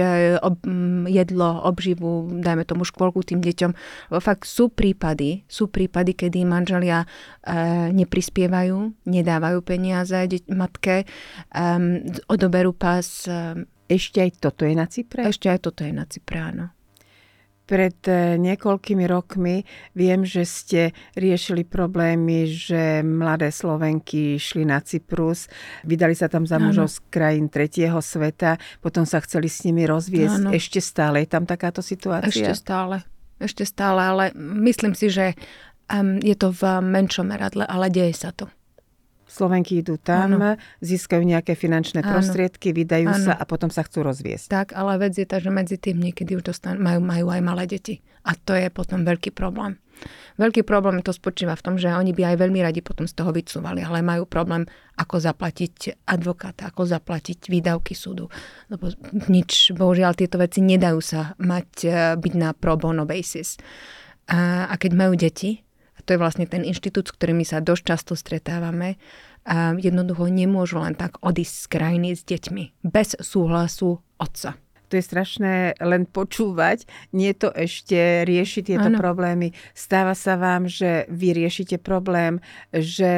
um, 0.40 1.04
jedlo, 1.04 1.60
obživu, 1.68 2.40
dajme 2.40 2.64
tomu 2.64 2.88
škôlku 2.88 3.20
tým 3.20 3.44
deťom. 3.44 3.72
Fakt 4.16 4.48
sú 4.48 4.72
prípady, 4.72 5.44
sú 5.44 5.68
prípady, 5.68 6.16
kedy 6.16 6.48
manželia 6.48 7.04
uh, 7.04 7.92
neprispievajú, 7.92 9.04
nedávajú 9.04 9.58
peniaze 9.60 10.16
matke, 10.48 11.04
um, 11.52 12.00
odoberú 12.32 12.72
pás 12.72 13.28
ešte 13.88 14.20
aj 14.20 14.30
toto 14.38 14.68
je 14.68 14.76
na 14.76 14.84
Cypre? 14.84 15.24
Ešte 15.24 15.48
aj 15.48 15.58
toto 15.64 15.80
je 15.82 15.92
na 15.96 16.04
Cypre, 16.04 16.38
áno. 16.38 16.66
Pred 17.68 18.00
e, 18.08 18.40
niekoľkými 18.40 19.04
rokmi 19.04 19.60
viem, 19.92 20.24
že 20.24 20.48
ste 20.48 20.96
riešili 21.12 21.68
problémy, 21.68 22.48
že 22.48 23.04
mladé 23.04 23.52
Slovenky 23.52 24.40
šli 24.40 24.64
na 24.64 24.80
Cyprus, 24.80 25.52
vydali 25.84 26.16
sa 26.16 26.32
tam 26.32 26.48
za 26.48 26.56
mužov 26.56 26.88
z 26.88 27.04
krajín 27.12 27.52
tretieho 27.52 28.00
sveta, 28.00 28.56
potom 28.80 29.04
sa 29.04 29.20
chceli 29.20 29.52
s 29.52 29.68
nimi 29.68 29.84
rozviesť. 29.84 30.48
Ano. 30.48 30.56
Ešte 30.56 30.80
stále 30.80 31.24
je 31.24 31.28
tam 31.28 31.44
takáto 31.44 31.84
situácia? 31.84 32.48
Ešte 32.48 32.56
stále. 32.56 33.04
Ešte 33.36 33.68
stále, 33.68 34.00
ale 34.00 34.24
myslím 34.64 34.96
si, 34.96 35.12
že 35.12 35.36
je 36.24 36.36
to 36.36 36.52
v 36.52 36.62
menšom 36.84 37.28
meradle, 37.28 37.64
ale 37.64 37.92
deje 37.92 38.16
sa 38.16 38.32
to. 38.32 38.48
Slovenky 39.28 39.84
idú 39.84 40.00
tam, 40.00 40.40
ano. 40.40 40.56
získajú 40.80 41.20
nejaké 41.20 41.52
finančné 41.52 42.00
ano. 42.00 42.16
prostriedky, 42.16 42.72
vydajú 42.72 43.08
ano. 43.12 43.24
sa 43.28 43.32
a 43.36 43.44
potom 43.44 43.68
sa 43.68 43.84
chcú 43.84 44.00
rozviesť. 44.00 44.48
Tak, 44.48 44.68
ale 44.72 44.96
vec 44.96 45.20
je 45.20 45.28
tá, 45.28 45.36
že 45.36 45.52
medzi 45.52 45.76
tým 45.76 46.00
niekedy 46.00 46.32
už 46.40 46.48
dostanú, 46.48 46.80
majú, 46.80 47.04
majú 47.04 47.26
aj 47.28 47.40
malé 47.44 47.68
deti. 47.68 48.00
A 48.24 48.32
to 48.32 48.56
je 48.56 48.72
potom 48.72 49.04
veľký 49.04 49.36
problém. 49.36 49.76
Veľký 50.38 50.62
problém 50.62 51.02
to 51.02 51.10
spočíva 51.10 51.58
v 51.58 51.64
tom, 51.64 51.74
že 51.74 51.90
oni 51.90 52.14
by 52.14 52.34
aj 52.34 52.36
veľmi 52.38 52.60
radi 52.62 52.80
potom 52.80 53.10
z 53.10 53.14
toho 53.18 53.34
vycúvali, 53.34 53.82
ale 53.82 54.06
majú 54.06 54.24
problém, 54.24 54.62
ako 54.94 55.18
zaplatiť 55.18 56.06
advokáta, 56.06 56.70
ako 56.70 56.86
zaplatiť 56.86 57.50
výdavky 57.50 57.98
súdu. 57.98 58.30
Lebo 58.70 58.88
nič, 59.26 59.74
bohužiaľ, 59.74 60.14
tieto 60.14 60.38
veci 60.38 60.62
nedajú 60.62 61.00
sa 61.02 61.34
mať, 61.42 61.70
e, 61.84 61.90
byť 62.14 62.34
na 62.38 62.54
pro 62.54 62.78
bono 62.78 63.02
basis. 63.02 63.58
A, 64.30 64.70
a 64.70 64.74
keď 64.78 64.92
majú 64.94 65.18
deti, 65.18 65.67
to 66.08 66.16
je 66.16 66.22
vlastne 66.24 66.48
ten 66.48 66.64
inštitút, 66.64 67.12
s 67.12 67.14
ktorými 67.20 67.44
sa 67.44 67.60
dosť 67.60 67.82
často 67.84 68.12
stretávame, 68.16 68.96
a 69.48 69.72
jednoducho 69.76 70.28
nemôžu 70.28 70.80
len 70.80 70.96
tak 70.96 71.20
odísť 71.24 71.54
z 71.56 71.66
krajiny 71.72 72.08
s 72.12 72.24
deťmi 72.24 72.84
bez 72.84 73.16
súhlasu 73.20 73.96
otca 74.20 74.56
to 74.88 74.96
je 74.96 75.04
strašné 75.04 75.76
len 75.84 76.08
počúvať, 76.08 76.88
nie 77.12 77.36
to 77.36 77.52
ešte 77.52 78.24
riešiť 78.24 78.72
tieto 78.72 78.88
ano. 78.88 78.96
problémy. 78.96 79.52
Stáva 79.76 80.16
sa 80.16 80.40
vám, 80.40 80.64
že 80.64 81.04
vy 81.12 81.36
riešite 81.36 81.76
problém, 81.76 82.40
že 82.72 83.12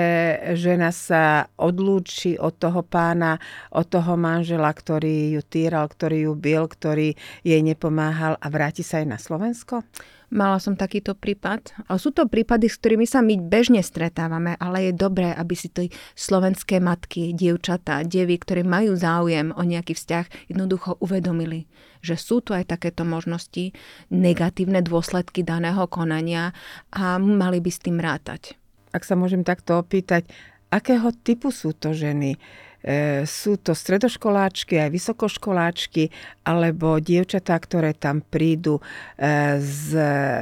žena 0.58 0.90
sa 0.90 1.46
odlúči 1.54 2.34
od 2.36 2.58
toho 2.58 2.82
pána, 2.82 3.38
od 3.70 3.86
toho 3.86 4.18
manžela, 4.18 4.74
ktorý 4.74 5.38
ju 5.38 5.42
týral, 5.46 5.86
ktorý 5.86 6.26
ju 6.26 6.32
bil, 6.34 6.66
ktorý 6.66 7.14
jej 7.46 7.62
nepomáhal 7.62 8.34
a 8.42 8.46
vráti 8.50 8.82
sa 8.82 8.98
aj 8.98 9.06
na 9.06 9.18
Slovensko? 9.22 9.86
Mala 10.30 10.62
som 10.62 10.78
takýto 10.78 11.18
prípad. 11.18 11.74
Ale 11.90 11.98
sú 11.98 12.14
to 12.14 12.30
prípady, 12.30 12.70
s 12.70 12.78
ktorými 12.78 13.02
sa 13.02 13.18
my 13.18 13.34
bežne 13.50 13.82
stretávame, 13.82 14.54
ale 14.62 14.90
je 14.90 14.92
dobré, 14.94 15.34
aby 15.34 15.58
si 15.58 15.66
to 15.66 15.90
slovenské 16.14 16.78
matky, 16.78 17.34
dievčatá, 17.34 18.06
devy, 18.06 18.38
ktoré 18.38 18.62
majú 18.62 18.94
záujem 18.94 19.50
o 19.50 19.62
nejaký 19.66 19.98
vzťah, 19.98 20.46
jednoducho 20.46 21.02
uvedomili, 21.02 21.66
že 21.98 22.14
sú 22.14 22.46
tu 22.46 22.54
aj 22.54 22.70
takéto 22.70 23.02
možnosti, 23.02 23.74
negatívne 24.14 24.86
dôsledky 24.86 25.42
daného 25.42 25.90
konania 25.90 26.54
a 26.94 27.18
mali 27.18 27.58
by 27.58 27.70
s 27.74 27.82
tým 27.82 27.98
rátať. 27.98 28.54
Ak 28.94 29.02
sa 29.02 29.18
môžem 29.18 29.42
takto 29.42 29.82
opýtať, 29.82 30.30
akého 30.70 31.10
typu 31.10 31.50
sú 31.50 31.74
to 31.74 31.90
ženy? 31.90 32.38
E, 32.80 33.28
sú 33.28 33.60
to 33.60 33.76
stredoškoláčky, 33.76 34.80
aj 34.80 34.88
vysokoškoláčky, 34.88 36.08
alebo 36.48 36.96
dievčatá, 36.96 37.60
ktoré 37.60 37.92
tam 37.92 38.24
prídu 38.24 38.80
e, 38.80 39.60
z 39.60 39.88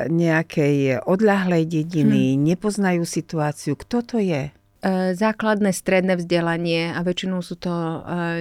nejakej 0.07 1.02
odľahlej 1.02 1.66
dediny, 1.66 2.38
hmm. 2.38 2.42
nepoznajú 2.54 3.02
situáciu. 3.02 3.75
Kto 3.75 4.07
to 4.07 4.16
je? 4.23 4.54
E, 4.54 5.18
základné 5.18 5.75
stredné 5.75 6.14
vzdelanie 6.14 6.95
a 6.95 7.02
väčšinou 7.02 7.42
sú 7.42 7.59
to 7.59 7.75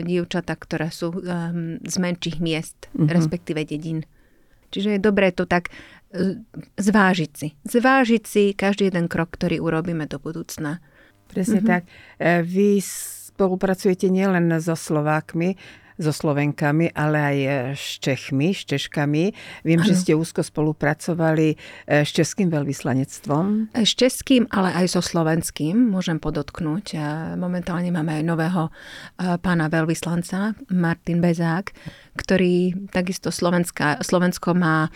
dievčatá, 0.05 0.53
ktoré 0.53 0.93
sú 0.93 1.17
z 1.81 1.95
menších 1.97 2.37
miest, 2.37 2.93
uh-huh. 2.93 3.09
respektíve 3.09 3.65
dedín. 3.65 4.05
Čiže 4.69 4.97
je 4.97 5.01
dobré 5.01 5.33
to 5.33 5.49
tak 5.49 5.73
zvážiť 6.77 7.31
si. 7.35 7.47
Zvážiť 7.67 8.23
si 8.23 8.43
každý 8.55 8.87
jeden 8.93 9.09
krok, 9.11 9.33
ktorý 9.35 9.59
urobíme 9.59 10.07
do 10.07 10.19
budúcna. 10.21 10.79
Presne 11.27 11.59
uh-huh. 11.59 11.71
tak. 11.71 11.83
Vy 12.47 12.79
spolupracujete 13.37 14.09
nielen 14.09 14.49
so 14.57 14.73
Slovákmi, 14.73 15.53
so 15.97 16.13
Slovenkami, 16.13 16.93
ale 16.93 17.17
aj 17.17 17.37
e, 17.37 17.49
s 17.73 17.85
Čechmi, 18.01 18.53
s 18.53 18.65
Češkami. 18.69 19.33
Viem, 19.65 19.81
ano. 19.81 19.87
že 19.89 19.93
ste 19.97 20.13
úzko 20.13 20.45
spolupracovali 20.45 21.53
e, 21.53 21.55
s 22.05 22.13
Českým 22.13 22.53
veľvyslanectvom. 22.53 23.73
E, 23.73 23.81
s 23.81 23.93
Českým, 23.97 24.45
ale 24.53 24.73
aj 24.77 24.93
so 24.93 25.01
Slovenským, 25.01 25.73
môžem 25.89 26.21
podotknúť. 26.21 26.97
Momentálne 27.37 27.89
máme 27.89 28.21
aj 28.21 28.23
nového 28.23 28.63
pána 29.17 29.67
veľvyslanca, 29.73 30.53
Martin 30.69 31.21
Bezák, 31.21 31.73
ktorý 32.13 32.89
takisto 32.93 33.33
Slovenska, 33.33 34.01
Slovensko 34.01 34.53
má 34.53 34.89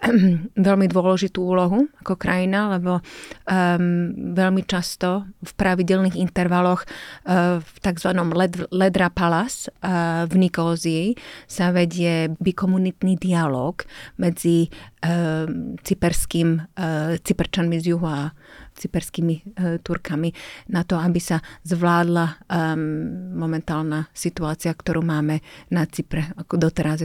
veľmi 0.68 0.86
dôležitú 0.88 1.44
úlohu 1.44 1.84
ako 2.00 2.16
krajina, 2.16 2.72
lebo 2.72 3.00
um, 3.00 4.12
veľmi 4.32 4.64
často 4.64 5.28
v 5.44 5.52
pravidelných 5.56 6.16
intervaloch 6.16 6.88
uh, 7.28 7.60
v 7.60 7.76
tzv. 7.84 8.10
Led, 8.16 8.54
Ledra 8.72 9.12
Palace 9.12 9.68
uh, 9.84 10.24
v 10.24 10.34
Nikózii 10.48 11.06
sa 11.44 11.68
vedie 11.70 12.32
bikomunitný 12.40 13.20
dialog 13.20 13.84
medzi 14.16 14.72
uh, 15.04 15.44
cyperským, 15.84 16.48
uh, 16.58 17.20
cyperčanmi 17.20 17.76
z 17.76 17.92
juhu 17.92 18.08
a 18.08 18.32
cyperskými 18.80 19.34
e, 19.36 19.42
Turkami 19.84 20.32
na 20.72 20.80
to, 20.88 20.96
aby 20.96 21.20
sa 21.20 21.44
zvládla 21.68 22.40
um, 22.48 23.36
momentálna 23.36 24.08
situácia, 24.16 24.72
ktorú 24.72 25.04
máme 25.04 25.44
na 25.68 25.84
Cypre. 25.84 26.32
Ako 26.40 26.56
doteraz, 26.56 27.04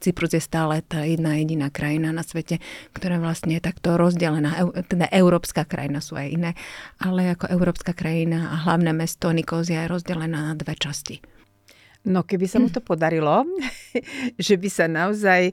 Cyprus 0.00 0.32
je 0.32 0.40
stále 0.40 0.80
tá 0.80 1.04
jedna 1.04 1.36
jediná 1.36 1.68
krajina 1.68 2.10
na 2.10 2.24
svete, 2.24 2.58
ktorá 2.96 3.20
vlastne 3.20 3.60
je 3.60 3.62
takto 3.62 4.00
rozdelená. 4.00 4.72
Teda 4.88 5.06
európska 5.12 5.68
krajina 5.68 6.00
sú 6.00 6.16
aj 6.16 6.28
iné, 6.32 6.50
ale 6.96 7.36
ako 7.36 7.52
európska 7.52 7.92
krajina 7.92 8.56
a 8.56 8.56
hlavné 8.64 8.96
mesto 8.96 9.28
Nikozia 9.30 9.84
je 9.84 9.92
rozdelená 9.92 10.50
na 10.50 10.54
dve 10.56 10.72
časti. 10.78 11.39
No 12.00 12.24
keby 12.24 12.48
sa 12.48 12.56
mu 12.56 12.72
to 12.72 12.80
podarilo, 12.80 13.44
že 14.40 14.56
by 14.56 14.68
sa 14.72 14.88
naozaj 14.88 15.52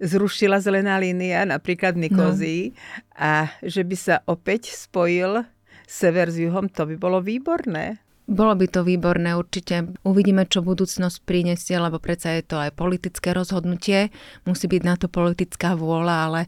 zrušila 0.00 0.56
zelená 0.56 0.96
línia, 0.96 1.44
napríklad 1.44 2.00
v 2.00 2.08
Nikozii, 2.08 2.62
no. 2.72 2.76
a 3.20 3.52
že 3.60 3.84
by 3.84 3.96
sa 3.96 4.24
opäť 4.24 4.72
spojil 4.72 5.44
sever 5.84 6.32
s 6.32 6.40
juhom, 6.40 6.72
to 6.72 6.88
by 6.88 6.96
bolo 6.96 7.20
výborné. 7.20 8.00
Bolo 8.30 8.54
by 8.54 8.70
to 8.70 8.86
výborné, 8.86 9.34
určite. 9.34 9.90
Uvidíme, 10.06 10.46
čo 10.46 10.62
budúcnosť 10.62 11.26
prinesie, 11.26 11.74
lebo 11.82 11.98
predsa 11.98 12.38
je 12.38 12.46
to 12.46 12.62
aj 12.62 12.78
politické 12.78 13.34
rozhodnutie. 13.34 14.14
Musí 14.46 14.70
byť 14.70 14.82
na 14.86 14.94
to 14.94 15.10
politická 15.10 15.74
vôľa, 15.74 16.16
ale 16.30 16.40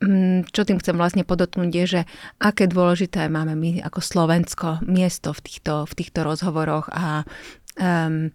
mm, 0.00 0.48
čo 0.48 0.64
tým 0.64 0.80
chcem 0.80 0.96
vlastne 0.96 1.28
podotknúť 1.28 1.68
je, 1.68 1.84
že 1.84 2.00
aké 2.40 2.64
dôležité 2.64 3.28
máme 3.28 3.60
my 3.60 3.84
ako 3.84 4.00
Slovensko 4.00 4.80
miesto 4.88 5.36
v 5.36 5.44
týchto, 5.44 5.84
v 5.84 5.92
týchto 6.00 6.24
rozhovoroch 6.24 6.88
a 6.88 7.28
um, 7.76 8.32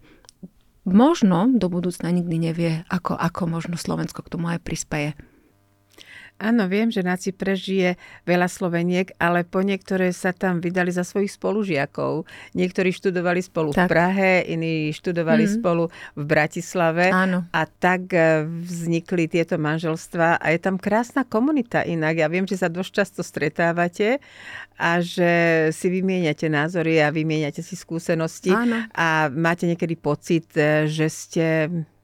možno 0.84 1.48
do 1.50 1.66
budúcna 1.72 2.12
nikdy 2.12 2.36
nevie, 2.38 2.72
ako, 2.88 3.16
ako 3.16 3.48
možno 3.48 3.74
Slovensko 3.76 4.20
k 4.24 4.32
tomu 4.32 4.52
aj 4.52 4.60
prispeje. 4.62 5.16
Áno, 6.34 6.66
viem, 6.66 6.90
že 6.90 7.06
na 7.06 7.14
Cypre 7.14 7.54
žije 7.54 7.94
veľa 8.26 8.50
Sloveniek, 8.50 9.14
ale 9.22 9.46
po 9.46 9.62
niektoré 9.62 10.10
sa 10.10 10.34
tam 10.34 10.58
vydali 10.58 10.90
za 10.90 11.06
svojich 11.06 11.30
spolužiakov. 11.30 12.26
Niektorí 12.58 12.90
študovali 12.90 13.38
spolu 13.38 13.70
tak. 13.70 13.86
v 13.86 13.94
Prahe, 13.94 14.32
iní 14.50 14.90
študovali 14.90 15.46
mm. 15.46 15.52
spolu 15.62 15.94
v 16.18 16.24
Bratislave. 16.26 17.14
Áno. 17.14 17.46
A 17.54 17.70
tak 17.70 18.10
e, 18.10 18.42
vznikli 18.44 19.30
tieto 19.30 19.62
manželstva 19.62 20.42
a 20.42 20.46
je 20.50 20.58
tam 20.58 20.74
krásna 20.74 21.22
komunita 21.22 21.86
inak. 21.86 22.18
Ja 22.18 22.26
viem, 22.26 22.50
že 22.50 22.58
sa 22.58 22.66
dosť 22.66 22.90
často 22.90 23.20
stretávate 23.22 24.18
a 24.74 24.98
že 24.98 25.70
si 25.70 25.86
vymieňate 25.86 26.50
názory 26.50 26.98
a 26.98 27.14
vymieňate 27.14 27.62
si 27.62 27.78
skúsenosti. 27.78 28.50
Áno. 28.50 28.90
A 28.90 29.30
máte 29.30 29.70
niekedy 29.70 29.94
pocit, 29.94 30.50
e, 30.58 30.90
že 30.90 31.06
ste 31.06 31.46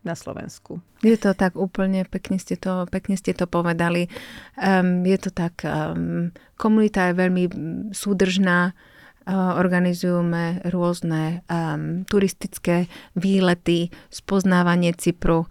na 0.00 0.16
Slovensku. 0.16 0.80
Je 1.04 1.16
to 1.20 1.36
tak 1.36 1.56
úplne, 1.56 2.08
pekne 2.08 2.40
ste 2.40 2.56
to, 2.56 2.88
pekne 2.88 3.20
ste 3.20 3.36
to 3.36 3.44
povedali. 3.44 4.08
Um, 4.56 5.04
je 5.04 5.18
to 5.20 5.30
tak, 5.32 5.60
um, 5.64 6.32
komunita 6.56 7.12
je 7.12 7.20
veľmi 7.20 7.44
súdržná, 7.92 8.72
uh, 8.72 9.60
organizujeme 9.60 10.64
rôzne 10.72 11.44
um, 11.52 12.08
turistické 12.08 12.88
výlety, 13.12 13.92
spoznávanie 14.08 14.96
Cypru. 14.96 15.44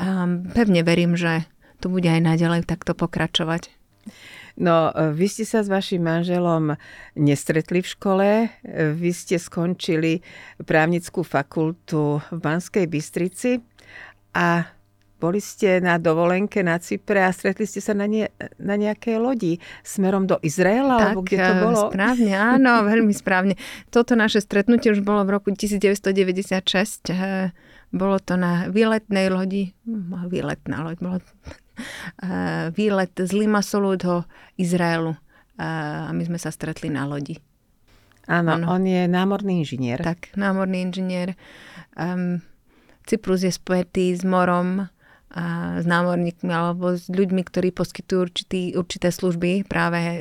Um, 0.00 0.48
pevne 0.56 0.80
verím, 0.80 1.12
že 1.14 1.44
to 1.84 1.92
bude 1.92 2.08
aj 2.08 2.24
naďalej 2.24 2.64
takto 2.64 2.96
pokračovať. 2.96 3.68
No, 4.54 4.94
vy 4.94 5.26
ste 5.26 5.42
sa 5.42 5.66
s 5.66 5.68
vašim 5.68 5.98
manželom 5.98 6.78
nestretli 7.18 7.82
v 7.82 7.90
škole. 7.90 8.28
Vy 8.70 9.10
ste 9.10 9.34
skončili 9.34 10.22
právnickú 10.62 11.26
fakultu 11.26 12.22
v 12.30 12.38
Banskej 12.38 12.86
Bystrici 12.86 13.58
a 14.34 14.68
boli 15.22 15.40
ste 15.40 15.80
na 15.80 15.96
dovolenke 15.96 16.60
na 16.60 16.76
Cypre 16.76 17.24
a 17.24 17.32
stretli 17.32 17.64
ste 17.64 17.80
sa 17.80 17.96
na, 17.96 18.04
nie, 18.04 18.28
na 18.60 18.76
nejakej 18.76 19.16
lodi 19.16 19.56
smerom 19.80 20.28
do 20.28 20.36
Izraela, 20.44 21.00
tak, 21.00 21.06
alebo 21.16 21.20
kde 21.24 21.38
to 21.40 21.54
bolo? 21.64 21.80
správne, 21.88 22.32
áno, 22.36 22.72
veľmi 22.92 23.14
správne. 23.16 23.54
Toto 23.88 24.12
naše 24.18 24.44
stretnutie 24.44 24.92
už 24.92 25.00
bolo 25.00 25.24
v 25.24 25.40
roku 25.40 25.48
1996. 25.48 26.60
Bolo 27.94 28.18
to 28.20 28.34
na 28.36 28.68
výletnej 28.68 29.32
lodi, 29.32 29.72
hm, 29.88 30.28
výletná 30.28 30.84
loď, 30.84 30.96
bolo 31.00 31.16
výlet 32.74 33.14
z 33.16 33.32
Limasolu 33.34 33.96
do 33.98 34.14
Izraelu 34.60 35.16
a 35.58 36.10
my 36.10 36.22
sme 36.26 36.38
sa 36.38 36.50
stretli 36.50 36.90
na 36.90 37.06
lodi. 37.06 37.38
Áno, 38.24 38.56
on 38.56 38.82
je 38.88 39.04
námorný 39.04 39.62
inžinier. 39.62 40.00
Tak, 40.00 40.32
námorný 40.36 40.80
inžinier. 40.80 41.36
Um, 41.92 42.40
Cyprus 43.04 43.44
je 43.44 43.52
spojitý 43.52 44.16
s 44.16 44.24
morom, 44.24 44.88
a 45.34 45.76
s 45.82 45.84
námorníkmi 45.84 46.52
alebo 46.54 46.94
s 46.94 47.10
ľuďmi, 47.10 47.42
ktorí 47.42 47.74
poskytujú 47.74 48.18
určitý, 48.22 48.78
určité 48.78 49.10
služby 49.10 49.66
práve 49.66 49.98
e, 49.98 50.18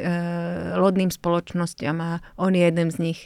lodným 0.73 1.13
spoločnosťam 1.13 1.97
a 2.01 2.11
on 2.41 2.57
je 2.57 2.65
jeden 2.65 2.89
z 2.89 2.97
nich. 2.97 3.21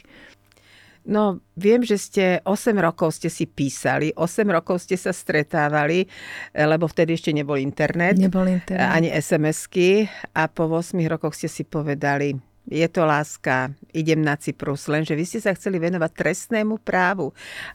No, 1.08 1.40
viem, 1.56 1.80
že 1.80 1.96
ste 1.96 2.24
8 2.44 2.76
rokov 2.76 3.16
ste 3.16 3.32
si 3.32 3.48
písali, 3.48 4.12
8 4.12 4.44
rokov 4.52 4.84
ste 4.84 5.00
sa 5.00 5.16
stretávali, 5.16 6.04
e, 6.04 6.60
lebo 6.60 6.84
vtedy 6.84 7.16
ešte 7.16 7.32
nebol 7.32 7.56
internet. 7.56 8.20
Nebol 8.20 8.60
internet. 8.60 8.92
Ani 8.92 9.08
SMS-ky 9.08 10.12
a 10.36 10.44
po 10.52 10.68
8 10.68 10.92
rokoch 11.08 11.32
ste 11.32 11.48
si 11.48 11.64
povedali, 11.64 12.36
je 12.68 12.88
to 12.92 13.08
láska, 13.08 13.72
idem 13.96 14.20
na 14.20 14.36
Cyprus, 14.36 14.86
lenže 14.92 15.16
vy 15.16 15.24
ste 15.24 15.40
sa 15.40 15.56
chceli 15.56 15.80
venovať 15.80 16.12
trestnému 16.12 16.84
právu. 16.84 17.32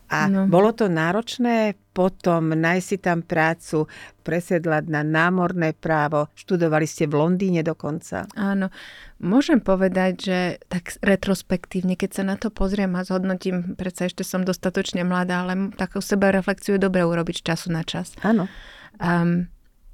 A 0.10 0.30
no. 0.30 0.46
bolo 0.46 0.70
to 0.70 0.86
náročné 0.86 1.74
potom 1.94 2.58
nájsť 2.58 2.86
si 2.86 2.98
tam 2.98 3.22
prácu, 3.22 3.86
presedlať 4.26 4.90
na 4.90 5.06
námorné 5.06 5.78
právo, 5.78 6.26
študovali 6.34 6.90
ste 6.90 7.06
v 7.06 7.22
Londýne 7.22 7.62
dokonca. 7.62 8.26
Áno, 8.34 8.74
môžem 9.22 9.62
povedať, 9.62 10.14
že 10.18 10.40
tak 10.66 10.98
retrospektívne, 11.06 11.94
keď 11.94 12.10
sa 12.10 12.24
na 12.26 12.36
to 12.36 12.50
pozriem 12.50 12.98
a 12.98 13.06
zhodnotím, 13.06 13.78
predsa 13.78 14.10
ešte 14.10 14.26
som 14.26 14.42
dostatočne 14.42 15.06
mladá, 15.06 15.46
ale 15.46 15.70
takú 15.78 16.02
seba 16.02 16.34
reflexiu 16.34 16.82
je 16.82 16.86
dobre 16.86 17.06
urobiť 17.06 17.46
z 17.46 17.46
času 17.54 17.70
na 17.70 17.86
čas. 17.86 18.18
Áno. 18.26 18.50
Um, 18.98 19.46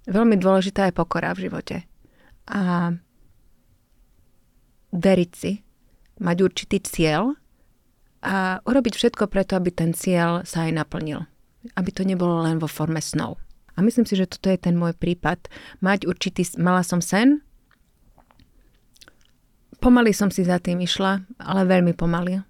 veľmi 0.08 0.40
dôležitá 0.40 0.88
je 0.88 0.96
pokora 0.96 1.36
v 1.36 1.52
živote. 1.52 1.84
A 2.48 2.96
veriť 4.92 5.32
si, 5.36 5.62
mať 6.20 6.38
určitý 6.44 6.78
cieľ 6.84 7.38
a 8.20 8.60
urobiť 8.68 8.94
všetko 8.96 9.32
preto, 9.32 9.56
aby 9.56 9.72
ten 9.72 9.96
cieľ 9.96 10.44
sa 10.44 10.68
aj 10.68 10.76
naplnil. 10.76 11.24
Aby 11.76 11.90
to 11.92 12.04
nebolo 12.04 12.44
len 12.44 12.60
vo 12.60 12.68
forme 12.68 13.00
snov. 13.00 13.40
A 13.76 13.84
myslím 13.84 14.04
si, 14.04 14.20
že 14.20 14.28
toto 14.28 14.52
je 14.52 14.60
ten 14.60 14.76
môj 14.76 14.92
prípad. 14.92 15.48
Mať 15.80 16.04
určitý, 16.04 16.44
mala 16.60 16.84
som 16.84 17.00
sen, 17.00 17.40
pomaly 19.80 20.12
som 20.12 20.28
si 20.28 20.44
za 20.44 20.60
tým 20.60 20.84
išla, 20.84 21.24
ale 21.40 21.64
veľmi 21.64 21.96
pomaly. 21.96 22.44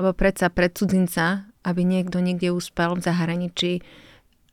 Lebo 0.00 0.10
predsa 0.16 0.48
pred 0.48 0.72
cudzinca, 0.72 1.44
aby 1.60 1.84
niekto 1.84 2.24
niekde 2.24 2.48
uspel 2.48 2.96
v 2.96 3.04
zahraničí 3.04 3.72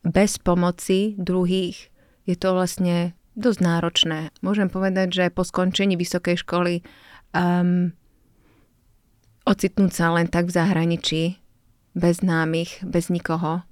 bez 0.04 0.36
pomoci 0.36 1.16
druhých, 1.16 1.88
je 2.28 2.36
to 2.36 2.52
vlastne 2.52 3.16
dosť 3.40 3.60
náročné. 3.64 4.18
Môžem 4.44 4.68
povedať, 4.68 5.08
že 5.16 5.24
po 5.32 5.42
skončení 5.42 5.96
vysokej 5.96 6.44
školy 6.44 6.84
um, 7.34 7.92
ocitnúť 9.46 9.92
sa 9.92 10.14
len 10.14 10.30
tak 10.30 10.48
v 10.48 10.56
zahraničí, 10.56 11.22
bez 11.94 12.22
známych, 12.22 12.86
bez 12.86 13.10
nikoho 13.10 13.66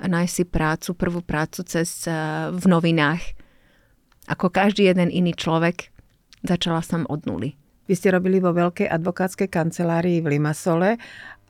a 0.00 0.04
nájsť 0.06 0.32
si 0.32 0.44
prácu, 0.46 0.88
prvú 0.94 1.20
prácu 1.20 1.60
cez, 1.66 2.06
uh, 2.06 2.54
v 2.54 2.64
novinách. 2.66 3.22
Ako 4.30 4.48
každý 4.48 4.86
jeden 4.86 5.10
iný 5.10 5.34
človek, 5.34 5.90
začala 6.46 6.80
som 6.80 7.04
od 7.10 7.26
nuly. 7.26 7.58
Vy 7.90 7.98
ste 7.98 8.14
robili 8.14 8.38
vo 8.38 8.54
veľkej 8.54 8.86
advokátskej 8.86 9.50
kancelárii 9.50 10.22
v 10.22 10.38
Limasole 10.38 10.94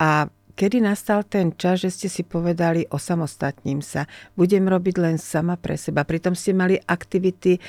a 0.01 0.33
kedy 0.61 0.81
nastal 0.81 1.25
ten 1.25 1.57
čas, 1.57 1.85
že 1.85 1.93
ste 1.93 2.09
si 2.09 2.23
povedali, 2.25 2.89
osamostatním 2.89 3.85
sa, 3.85 4.05
budem 4.37 4.69
robiť 4.69 4.97
len 5.01 5.17
sama 5.17 5.61
pre 5.61 5.77
seba. 5.77 6.05
Pritom 6.05 6.37
ste 6.37 6.53
mali 6.53 6.77
aktivity 6.77 7.57
e, 7.57 7.61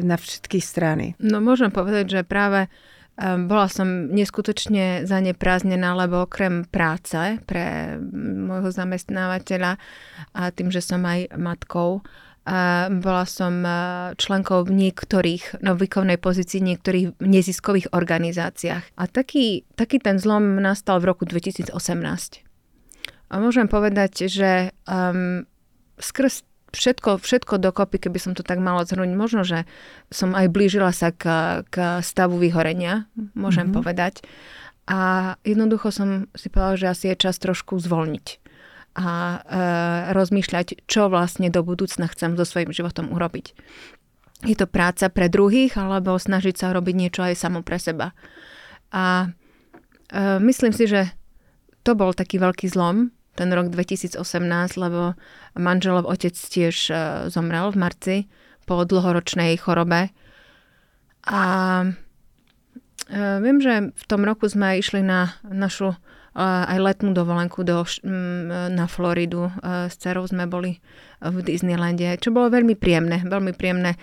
na 0.00 0.16
všetky 0.16 0.60
strany. 0.60 1.12
No 1.20 1.40
môžem 1.40 1.68
povedať, 1.68 2.20
že 2.20 2.20
práve 2.24 2.72
bola 3.20 3.68
som 3.68 4.08
neskutočne 4.08 5.04
zaneprázdnená, 5.04 5.92
lebo 5.94 6.24
okrem 6.24 6.64
práce 6.64 7.38
pre 7.44 7.96
môjho 8.22 8.72
zamestnávateľa 8.72 9.76
a 10.32 10.42
tým, 10.48 10.72
že 10.72 10.80
som 10.80 11.04
aj 11.04 11.36
matkou, 11.36 12.00
a 12.42 12.90
bola 12.90 13.22
som 13.22 13.62
e, 13.62 13.70
členkou 14.18 14.66
v 14.66 14.74
niektorých, 14.74 15.62
no 15.62 15.78
výkonnej 15.78 16.18
pozícii 16.18 16.58
niektorých 16.58 17.22
neziskových 17.22 17.94
organizáciách. 17.94 18.98
A 18.98 19.02
taký, 19.06 19.62
taký 19.78 20.02
ten 20.02 20.18
zlom 20.18 20.58
nastal 20.58 20.98
v 20.98 21.14
roku 21.14 21.22
2018. 21.22 21.70
A 23.30 23.34
môžem 23.38 23.70
povedať, 23.70 24.26
že 24.26 24.74
um, 24.90 25.46
skrz 26.02 26.42
všetko, 26.72 27.20
všetko 27.20 27.60
dokopy, 27.60 28.08
keby 28.08 28.18
som 28.18 28.32
to 28.32 28.42
tak 28.42 28.58
mala 28.58 28.88
zhrnúť, 28.88 29.12
možno, 29.12 29.44
že 29.44 29.68
som 30.08 30.32
aj 30.32 30.48
blížila 30.48 30.90
sa 30.90 31.12
k, 31.12 31.24
k 31.68 32.00
stavu 32.00 32.40
vyhorenia, 32.40 33.06
môžem 33.36 33.68
mm-hmm. 33.68 33.76
povedať. 33.76 34.24
A 34.88 35.34
jednoducho 35.46 35.94
som 35.94 36.26
si 36.34 36.50
povedala, 36.50 36.80
že 36.80 36.90
asi 36.90 37.04
je 37.14 37.22
čas 37.28 37.38
trošku 37.38 37.78
zvolniť 37.78 38.42
a 38.92 39.08
e, 39.08 39.38
rozmýšľať, 40.12 40.84
čo 40.84 41.08
vlastne 41.08 41.48
do 41.48 41.64
budúcna 41.64 42.10
chcem 42.12 42.36
so 42.36 42.44
svojím 42.44 42.76
životom 42.76 43.08
urobiť. 43.08 43.56
Je 44.42 44.56
to 44.58 44.66
práca 44.66 45.08
pre 45.08 45.30
druhých, 45.30 45.78
alebo 45.78 46.18
snažiť 46.18 46.58
sa 46.58 46.74
robiť 46.74 46.94
niečo 46.98 47.22
aj 47.24 47.38
samo 47.38 47.64
pre 47.64 47.80
seba. 47.80 48.12
A 48.92 49.32
e, 50.12 50.38
myslím 50.44 50.76
si, 50.76 50.84
že 50.90 51.08
to 51.86 51.96
bol 51.96 52.12
taký 52.12 52.36
veľký 52.36 52.68
zlom, 52.68 53.14
ten 53.34 53.48
rok 53.52 53.72
2018, 53.72 54.20
lebo 54.76 55.16
manželov 55.56 56.04
otec 56.04 56.36
tiež 56.36 56.76
e, 56.88 56.94
zomrel 57.32 57.72
v 57.72 57.80
marci 57.80 58.16
po 58.68 58.84
dlhoročnej 58.84 59.56
chorobe. 59.56 60.12
A 61.24 61.42
e, 63.08 63.18
viem, 63.40 63.58
že 63.60 63.92
v 63.92 64.04
tom 64.04 64.28
roku 64.28 64.44
sme 64.52 64.76
išli 64.76 65.00
na 65.00 65.32
našu 65.48 65.96
e, 65.96 65.98
aj 66.44 66.76
letnú 66.76 67.16
dovolenku 67.16 67.64
do, 67.64 67.88
na 68.68 68.84
Floridu. 68.84 69.48
S 69.64 69.96
dcerou 69.96 70.28
sme 70.28 70.44
boli 70.44 70.76
v 71.24 71.36
Disneylande, 71.40 72.20
čo 72.20 72.36
bolo 72.36 72.52
veľmi 72.52 72.76
príjemné. 72.76 73.24
Veľmi 73.24 73.56
príjemné 73.56 73.96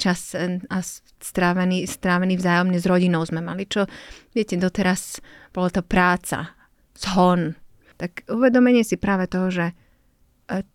čas 0.00 0.32
a 0.72 0.78
strávený, 1.22 1.84
strávený 1.84 2.34
vzájomne 2.40 2.78
s 2.80 2.88
rodinou 2.88 3.22
sme 3.28 3.44
mali, 3.44 3.68
čo, 3.68 3.86
viete, 4.34 4.58
doteraz 4.58 5.22
bolo 5.54 5.70
to 5.70 5.82
práca, 5.84 6.54
zhon, 6.98 7.54
tak 8.02 8.26
uvedomenie 8.26 8.82
si 8.82 8.98
práve 8.98 9.30
toho, 9.30 9.46
že 9.54 9.66
e, 10.50 10.66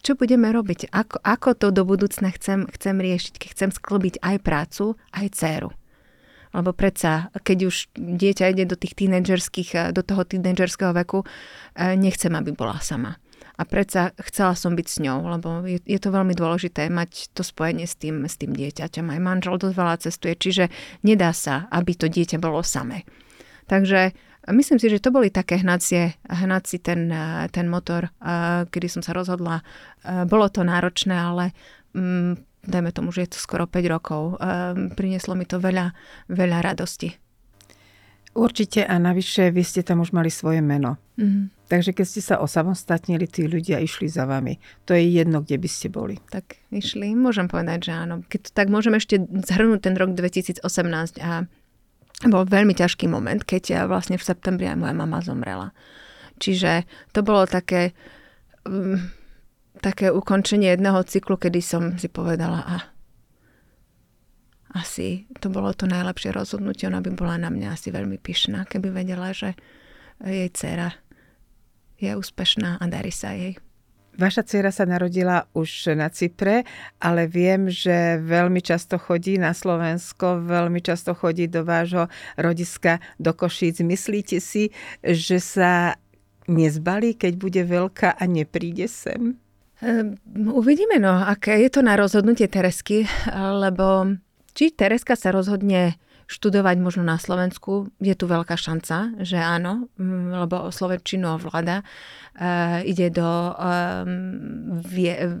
čo 0.00 0.16
budeme 0.16 0.48
robiť, 0.48 0.88
ako, 0.88 1.20
ako 1.20 1.50
to 1.52 1.68
do 1.68 1.84
budúcna 1.84 2.32
chcem, 2.32 2.64
chcem 2.72 2.96
riešiť, 2.96 3.36
keď 3.36 3.48
chcem 3.52 3.70
sklbiť 3.76 4.24
aj 4.24 4.36
prácu, 4.40 4.96
aj 5.12 5.26
dceru. 5.36 5.70
Lebo 6.56 6.72
predsa, 6.72 7.28
keď 7.44 7.58
už 7.68 7.92
dieťa 7.92 8.56
ide 8.56 8.64
do 8.64 8.80
tých 8.80 8.96
tínedžerských, 8.96 9.70
e, 9.76 9.80
do 9.92 10.00
toho 10.00 10.24
tínedžerského 10.24 10.96
veku, 10.96 11.28
e, 11.76 11.92
nechcem, 11.92 12.32
aby 12.32 12.56
bola 12.56 12.80
sama. 12.80 13.20
A 13.60 13.68
predsa 13.68 14.16
chcela 14.24 14.56
som 14.56 14.72
byť 14.72 14.86
s 14.88 14.96
ňou, 15.04 15.28
lebo 15.28 15.68
je, 15.68 15.76
je 15.84 16.00
to 16.00 16.08
veľmi 16.08 16.32
dôležité 16.32 16.88
mať 16.88 17.36
to 17.36 17.44
spojenie 17.44 17.84
s 17.84 18.00
tým, 18.00 18.24
s 18.24 18.40
tým 18.40 18.56
dieťaťom. 18.56 19.12
Aj 19.12 19.20
manžel 19.20 19.60
dosť 19.60 19.76
veľa 19.76 19.96
cestuje, 20.00 20.34
čiže 20.40 20.64
nedá 21.04 21.36
sa, 21.36 21.68
aby 21.68 21.92
to 21.92 22.08
dieťa 22.08 22.40
bolo 22.40 22.64
samé. 22.64 23.04
Takže 23.68 24.16
Myslím 24.50 24.82
si, 24.82 24.90
že 24.90 24.98
to 24.98 25.14
boli 25.14 25.30
také 25.30 25.62
hnacie, 25.62 26.18
hnací 26.26 26.82
ten, 26.82 27.06
eh, 27.12 27.46
ten 27.54 27.70
motor, 27.70 28.10
eh, 28.10 28.66
kedy 28.66 28.90
som 28.90 29.02
sa 29.02 29.14
rozhodla. 29.14 29.62
Eh, 30.02 30.26
bolo 30.26 30.50
to 30.50 30.66
náročné, 30.66 31.14
ale 31.14 31.54
mm, 31.94 32.66
dajme 32.66 32.90
tomu, 32.90 33.14
že 33.14 33.22
je 33.22 33.30
to 33.34 33.38
skoro 33.38 33.66
5 33.66 33.86
rokov. 33.86 34.38
Prinieslo 34.94 35.34
mi 35.34 35.46
to 35.46 35.58
veľa, 35.58 35.94
veľa 36.30 36.58
radosti. 36.62 37.10
Určite 38.32 38.86
a 38.88 38.96
navyše 38.96 39.52
vy 39.52 39.60
ste 39.60 39.84
tam 39.84 40.00
už 40.00 40.16
mali 40.16 40.32
svoje 40.32 40.64
meno. 40.64 40.96
Mm-hmm. 41.20 41.68
Takže 41.68 41.92
keď 41.92 42.06
ste 42.08 42.22
sa 42.24 42.40
osamostatnili, 42.40 43.28
tí 43.28 43.44
ľudia 43.44 43.76
išli 43.76 44.08
za 44.08 44.24
vami. 44.24 44.56
To 44.88 44.96
je 44.96 45.04
jedno, 45.04 45.44
kde 45.44 45.60
by 45.60 45.68
ste 45.68 45.92
boli. 45.92 46.16
Tak 46.32 46.56
išli, 46.72 47.12
môžem 47.12 47.44
povedať, 47.44 47.88
že 47.88 47.92
áno. 47.92 48.24
Keď 48.24 48.40
to 48.48 48.50
tak 48.56 48.72
môžem 48.72 48.96
ešte 48.96 49.20
zhrnúť 49.20 49.84
ten 49.84 49.94
rok 50.00 50.16
2018 50.16 50.64
a 51.20 51.44
bol 52.28 52.46
veľmi 52.46 52.74
ťažký 52.74 53.10
moment, 53.10 53.42
keď 53.42 53.86
vlastne 53.90 54.14
v 54.14 54.26
septembri 54.26 54.70
aj 54.70 54.78
moja 54.78 54.94
mama 54.94 55.18
zomrela. 55.22 55.74
Čiže 56.38 56.86
to 57.14 57.22
bolo 57.22 57.46
také, 57.46 57.94
um, 58.66 58.98
také 59.78 60.10
ukončenie 60.10 60.74
jedného 60.74 61.02
cyklu, 61.06 61.38
kedy 61.38 61.62
som 61.62 61.98
si 61.98 62.06
povedala, 62.06 62.62
a 62.62 62.76
asi 64.72 65.28
to 65.38 65.52
bolo 65.52 65.74
to 65.76 65.84
najlepšie 65.84 66.32
rozhodnutie, 66.32 66.88
ona 66.88 67.04
by 67.04 67.12
bola 67.12 67.36
na 67.36 67.52
mňa 67.52 67.76
asi 67.76 67.92
veľmi 67.92 68.16
pyšná, 68.18 68.64
keby 68.66 68.90
vedela, 68.90 69.30
že 69.36 69.52
jej 70.22 70.48
dcera 70.48 70.96
je 72.00 72.10
úspešná 72.14 72.82
a 72.82 72.84
darí 72.90 73.14
sa 73.14 73.36
jej. 73.36 73.58
Vaša 74.12 74.44
dcera 74.44 74.68
sa 74.68 74.84
narodila 74.84 75.48
už 75.56 75.96
na 75.96 76.12
Cypre, 76.12 76.68
ale 77.00 77.24
viem, 77.24 77.72
že 77.72 78.20
veľmi 78.20 78.60
často 78.60 79.00
chodí 79.00 79.40
na 79.40 79.56
Slovensko, 79.56 80.44
veľmi 80.44 80.84
často 80.84 81.16
chodí 81.16 81.48
do 81.48 81.64
vášho 81.64 82.12
rodiska 82.36 83.00
do 83.16 83.32
Košíc. 83.32 83.80
Myslíte 83.80 84.36
si, 84.44 84.68
že 85.00 85.40
sa 85.40 85.96
nezbalí, 86.44 87.16
keď 87.16 87.32
bude 87.40 87.62
veľká 87.64 88.20
a 88.20 88.24
nepríde 88.28 88.84
sem? 88.84 89.40
Ehm, 89.80 90.20
uvidíme, 90.52 91.00
no, 91.00 91.10
aké 91.10 91.58
je 91.64 91.70
to 91.72 91.80
na 91.80 91.96
rozhodnutie 91.96 92.46
Teresky, 92.46 93.08
lebo 93.34 94.14
či 94.52 94.70
Tereska 94.70 95.16
sa 95.16 95.32
rozhodne 95.32 95.96
študovať 96.32 96.76
možno 96.80 97.04
na 97.04 97.20
Slovensku, 97.20 97.92
je 98.00 98.16
tu 98.16 98.24
veľká 98.24 98.56
šanca, 98.56 99.20
že 99.20 99.36
áno, 99.36 99.92
mm, 100.00 100.48
lebo 100.48 100.72
Slovenčinu 100.72 101.36
ovláda. 101.36 101.84
Uh, 102.32 102.80
ide 102.88 103.12
do 103.12 103.28
um, 103.52 104.80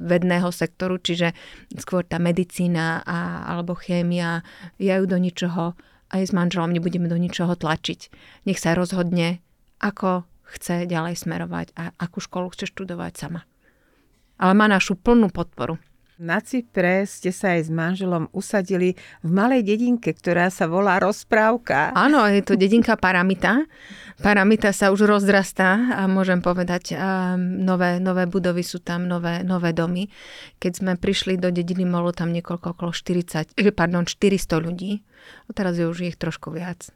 vedného 0.04 0.52
sektoru, 0.52 1.00
čiže 1.00 1.32
skôr 1.80 2.04
tá 2.04 2.20
medicína 2.20 3.00
a, 3.00 3.48
alebo 3.48 3.72
chémia, 3.72 4.44
ja 4.76 5.00
ju 5.00 5.08
do 5.08 5.16
ničoho 5.16 5.72
aj 6.12 6.28
s 6.28 6.32
manželom 6.36 6.70
nebudeme 6.70 7.08
do 7.08 7.16
ničoho 7.16 7.56
tlačiť. 7.56 8.12
Nech 8.44 8.60
sa 8.60 8.76
rozhodne, 8.76 9.40
ako 9.80 10.28
chce 10.44 10.84
ďalej 10.84 11.16
smerovať 11.16 11.72
a 11.74 11.96
akú 11.96 12.20
školu 12.20 12.52
chce 12.52 12.68
študovať 12.68 13.12
sama. 13.16 13.48
Ale 14.36 14.52
má 14.52 14.68
našu 14.68 15.00
plnú 15.00 15.32
podporu. 15.32 15.80
Na 16.22 16.38
Cypre 16.38 17.02
ste 17.02 17.34
sa 17.34 17.58
aj 17.58 17.66
s 17.66 17.70
manželom 17.74 18.30
usadili 18.30 18.94
v 19.26 19.30
malej 19.34 19.66
dedinke, 19.66 20.14
ktorá 20.14 20.54
sa 20.54 20.70
volá 20.70 21.02
Rozprávka. 21.02 21.90
Áno, 21.98 22.22
je 22.30 22.46
to 22.46 22.54
dedinka 22.54 22.94
Paramita. 22.94 23.66
Paramita 24.22 24.70
sa 24.70 24.94
už 24.94 25.10
rozrastá 25.10 25.82
a 25.98 26.06
môžem 26.06 26.38
povedať, 26.38 26.94
nové, 27.58 27.98
nové 27.98 28.30
budovy 28.30 28.62
sú 28.62 28.78
tam, 28.78 29.10
nové, 29.10 29.42
nové 29.42 29.74
domy. 29.74 30.06
Keď 30.62 30.72
sme 30.78 30.92
prišli 30.94 31.42
do 31.42 31.50
dediny, 31.50 31.82
bolo 31.90 32.14
tam 32.14 32.30
niekoľko, 32.30 32.78
okolo 32.78 32.94
40, 32.94 33.58
eh, 33.58 33.74
pardon, 33.74 34.06
400 34.06 34.62
ľudí. 34.62 35.02
A 35.50 35.58
teraz 35.58 35.74
je 35.74 35.90
už 35.90 36.06
ich 36.06 36.14
trošku 36.22 36.54
viac. 36.54 36.86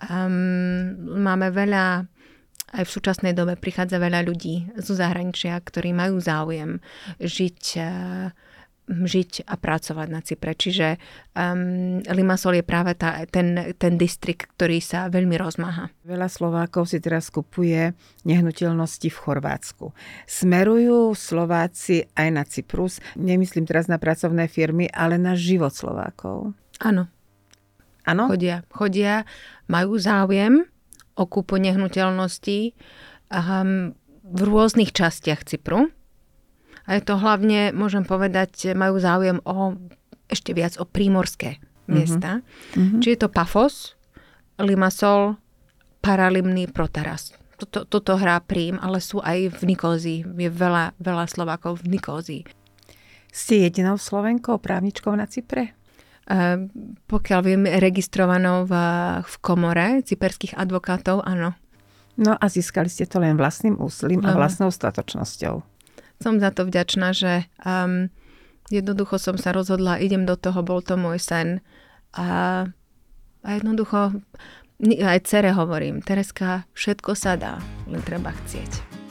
Um, 0.00 0.96
máme 1.20 1.52
veľa 1.52 2.08
aj 2.72 2.88
v 2.88 2.94
súčasnej 2.96 3.36
dobe 3.36 3.60
prichádza 3.60 4.00
veľa 4.00 4.24
ľudí 4.24 4.80
zo 4.80 4.96
zahraničia, 4.96 5.60
ktorí 5.60 5.92
majú 5.92 6.16
záujem 6.24 6.80
žiť 7.20 7.60
uh, 7.76 8.32
žiť 8.90 9.46
a 9.46 9.54
pracovať 9.54 10.08
na 10.10 10.20
Cypre. 10.20 10.58
Čiže 10.58 10.98
um, 11.38 12.02
Limassol 12.02 12.58
je 12.58 12.64
práve 12.66 12.98
tá, 12.98 13.22
ten, 13.30 13.74
ten 13.78 13.94
distrikt, 13.94 14.50
ktorý 14.58 14.82
sa 14.82 15.06
veľmi 15.06 15.38
rozmáha. 15.38 15.94
Veľa 16.02 16.26
Slovákov 16.26 16.90
si 16.90 16.98
teraz 16.98 17.30
kupuje 17.30 17.94
nehnuteľnosti 18.26 19.06
v 19.06 19.18
Chorvátsku. 19.22 19.94
Smerujú 20.26 21.14
Slováci 21.14 22.10
aj 22.18 22.28
na 22.34 22.42
Cyprus, 22.42 22.98
nemyslím 23.14 23.70
teraz 23.70 23.86
na 23.86 24.02
pracovné 24.02 24.50
firmy, 24.50 24.90
ale 24.90 25.14
na 25.14 25.38
život 25.38 25.70
Slovákov. 25.70 26.52
Áno. 26.82 27.06
Áno? 28.02 28.26
Chodia, 28.26 28.66
chodia, 28.74 29.22
majú 29.70 29.94
záujem 29.94 30.66
o 31.14 31.22
kúpu 31.22 31.62
nehnuteľností 31.62 32.74
um, 33.30 33.94
v 34.26 34.40
rôznych 34.42 34.90
častiach 34.90 35.46
Cypru 35.46 35.86
a 36.86 36.98
je 36.98 37.02
to 37.02 37.14
hlavne, 37.14 37.70
môžem 37.70 38.02
povedať, 38.02 38.74
majú 38.74 38.98
záujem 38.98 39.38
o 39.46 39.78
ešte 40.32 40.56
viac 40.56 40.80
o 40.80 40.88
prímorské 40.88 41.60
mhm. 41.60 41.92
miesta. 41.92 42.30
Mm-hmm. 42.72 43.00
Čiže 43.04 43.12
je 43.12 43.20
to 43.20 43.28
Pafos, 43.28 43.94
Limassol, 44.56 45.36
Paralimný, 46.00 46.66
Protaras. 46.72 47.36
Toto, 47.60 47.86
toto 47.86 48.18
hrá 48.18 48.42
prím, 48.42 48.74
ale 48.82 48.98
sú 48.98 49.22
aj 49.22 49.54
v 49.54 49.62
Nikózii. 49.62 50.26
Je 50.26 50.50
veľa, 50.50 50.98
veľa 50.98 51.30
Slovákov 51.30 51.86
v 51.86 51.94
Nikózii. 51.94 52.42
Ste 53.30 53.70
jedinou 53.70 54.02
Slovenkou, 54.02 54.58
právničkou 54.58 55.14
na 55.14 55.30
Cypre? 55.30 55.78
Uh, 56.26 56.66
pokiaľ 57.06 57.40
viem, 57.46 57.62
registrovanou 57.66 58.66
v, 58.66 58.74
v 59.22 59.34
komore 59.38 60.02
cyperských 60.02 60.58
advokátov, 60.58 61.22
áno. 61.22 61.54
No 62.18 62.34
a 62.34 62.44
získali 62.50 62.90
ste 62.90 63.06
to 63.06 63.22
len 63.22 63.38
vlastným 63.38 63.78
úsilím 63.78 64.26
a 64.26 64.34
vlastnou 64.34 64.68
statočnosťou 64.68 65.71
som 66.22 66.38
za 66.38 66.54
to 66.54 66.62
vďačná, 66.62 67.10
že 67.10 67.50
um, 67.66 68.06
jednoducho 68.70 69.18
som 69.18 69.34
sa 69.34 69.50
rozhodla, 69.50 69.98
idem 69.98 70.22
do 70.22 70.38
toho, 70.38 70.62
bol 70.62 70.78
to 70.78 70.94
môj 70.94 71.18
sen. 71.18 71.58
A, 72.14 72.70
a 73.42 73.48
jednoducho 73.58 74.22
aj 74.82 75.18
cere 75.26 75.50
hovorím, 75.50 75.98
Tereska, 76.02 76.70
všetko 76.74 77.18
sa 77.18 77.34
dá, 77.34 77.58
len 77.90 78.02
treba 78.06 78.30
chcieť. 78.30 79.02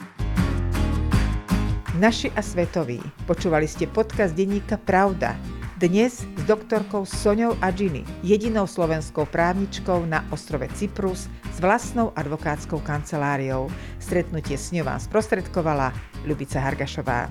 Naši 2.00 2.32
a 2.32 2.40
svetoví, 2.40 3.04
počúvali 3.28 3.68
ste 3.68 3.84
podcast 3.84 4.32
denníka 4.32 4.80
Pravda. 4.80 5.36
Dnes 5.82 6.22
s 6.22 6.42
doktorkou 6.46 7.02
Soňou 7.02 7.58
Adžiny, 7.58 8.06
jedinou 8.22 8.70
slovenskou 8.70 9.26
právničkou 9.26 10.06
na 10.06 10.22
ostrove 10.30 10.62
Cyprus 10.78 11.26
s 11.26 11.58
vlastnou 11.58 12.14
advokátskou 12.14 12.78
kanceláriou. 12.86 13.66
Stretnutie 13.98 14.54
s 14.54 14.70
ňou 14.70 14.86
vám 14.86 15.02
sprostredkovala 15.02 15.90
Ľubica 16.22 16.62
Hargašová. 16.62 17.26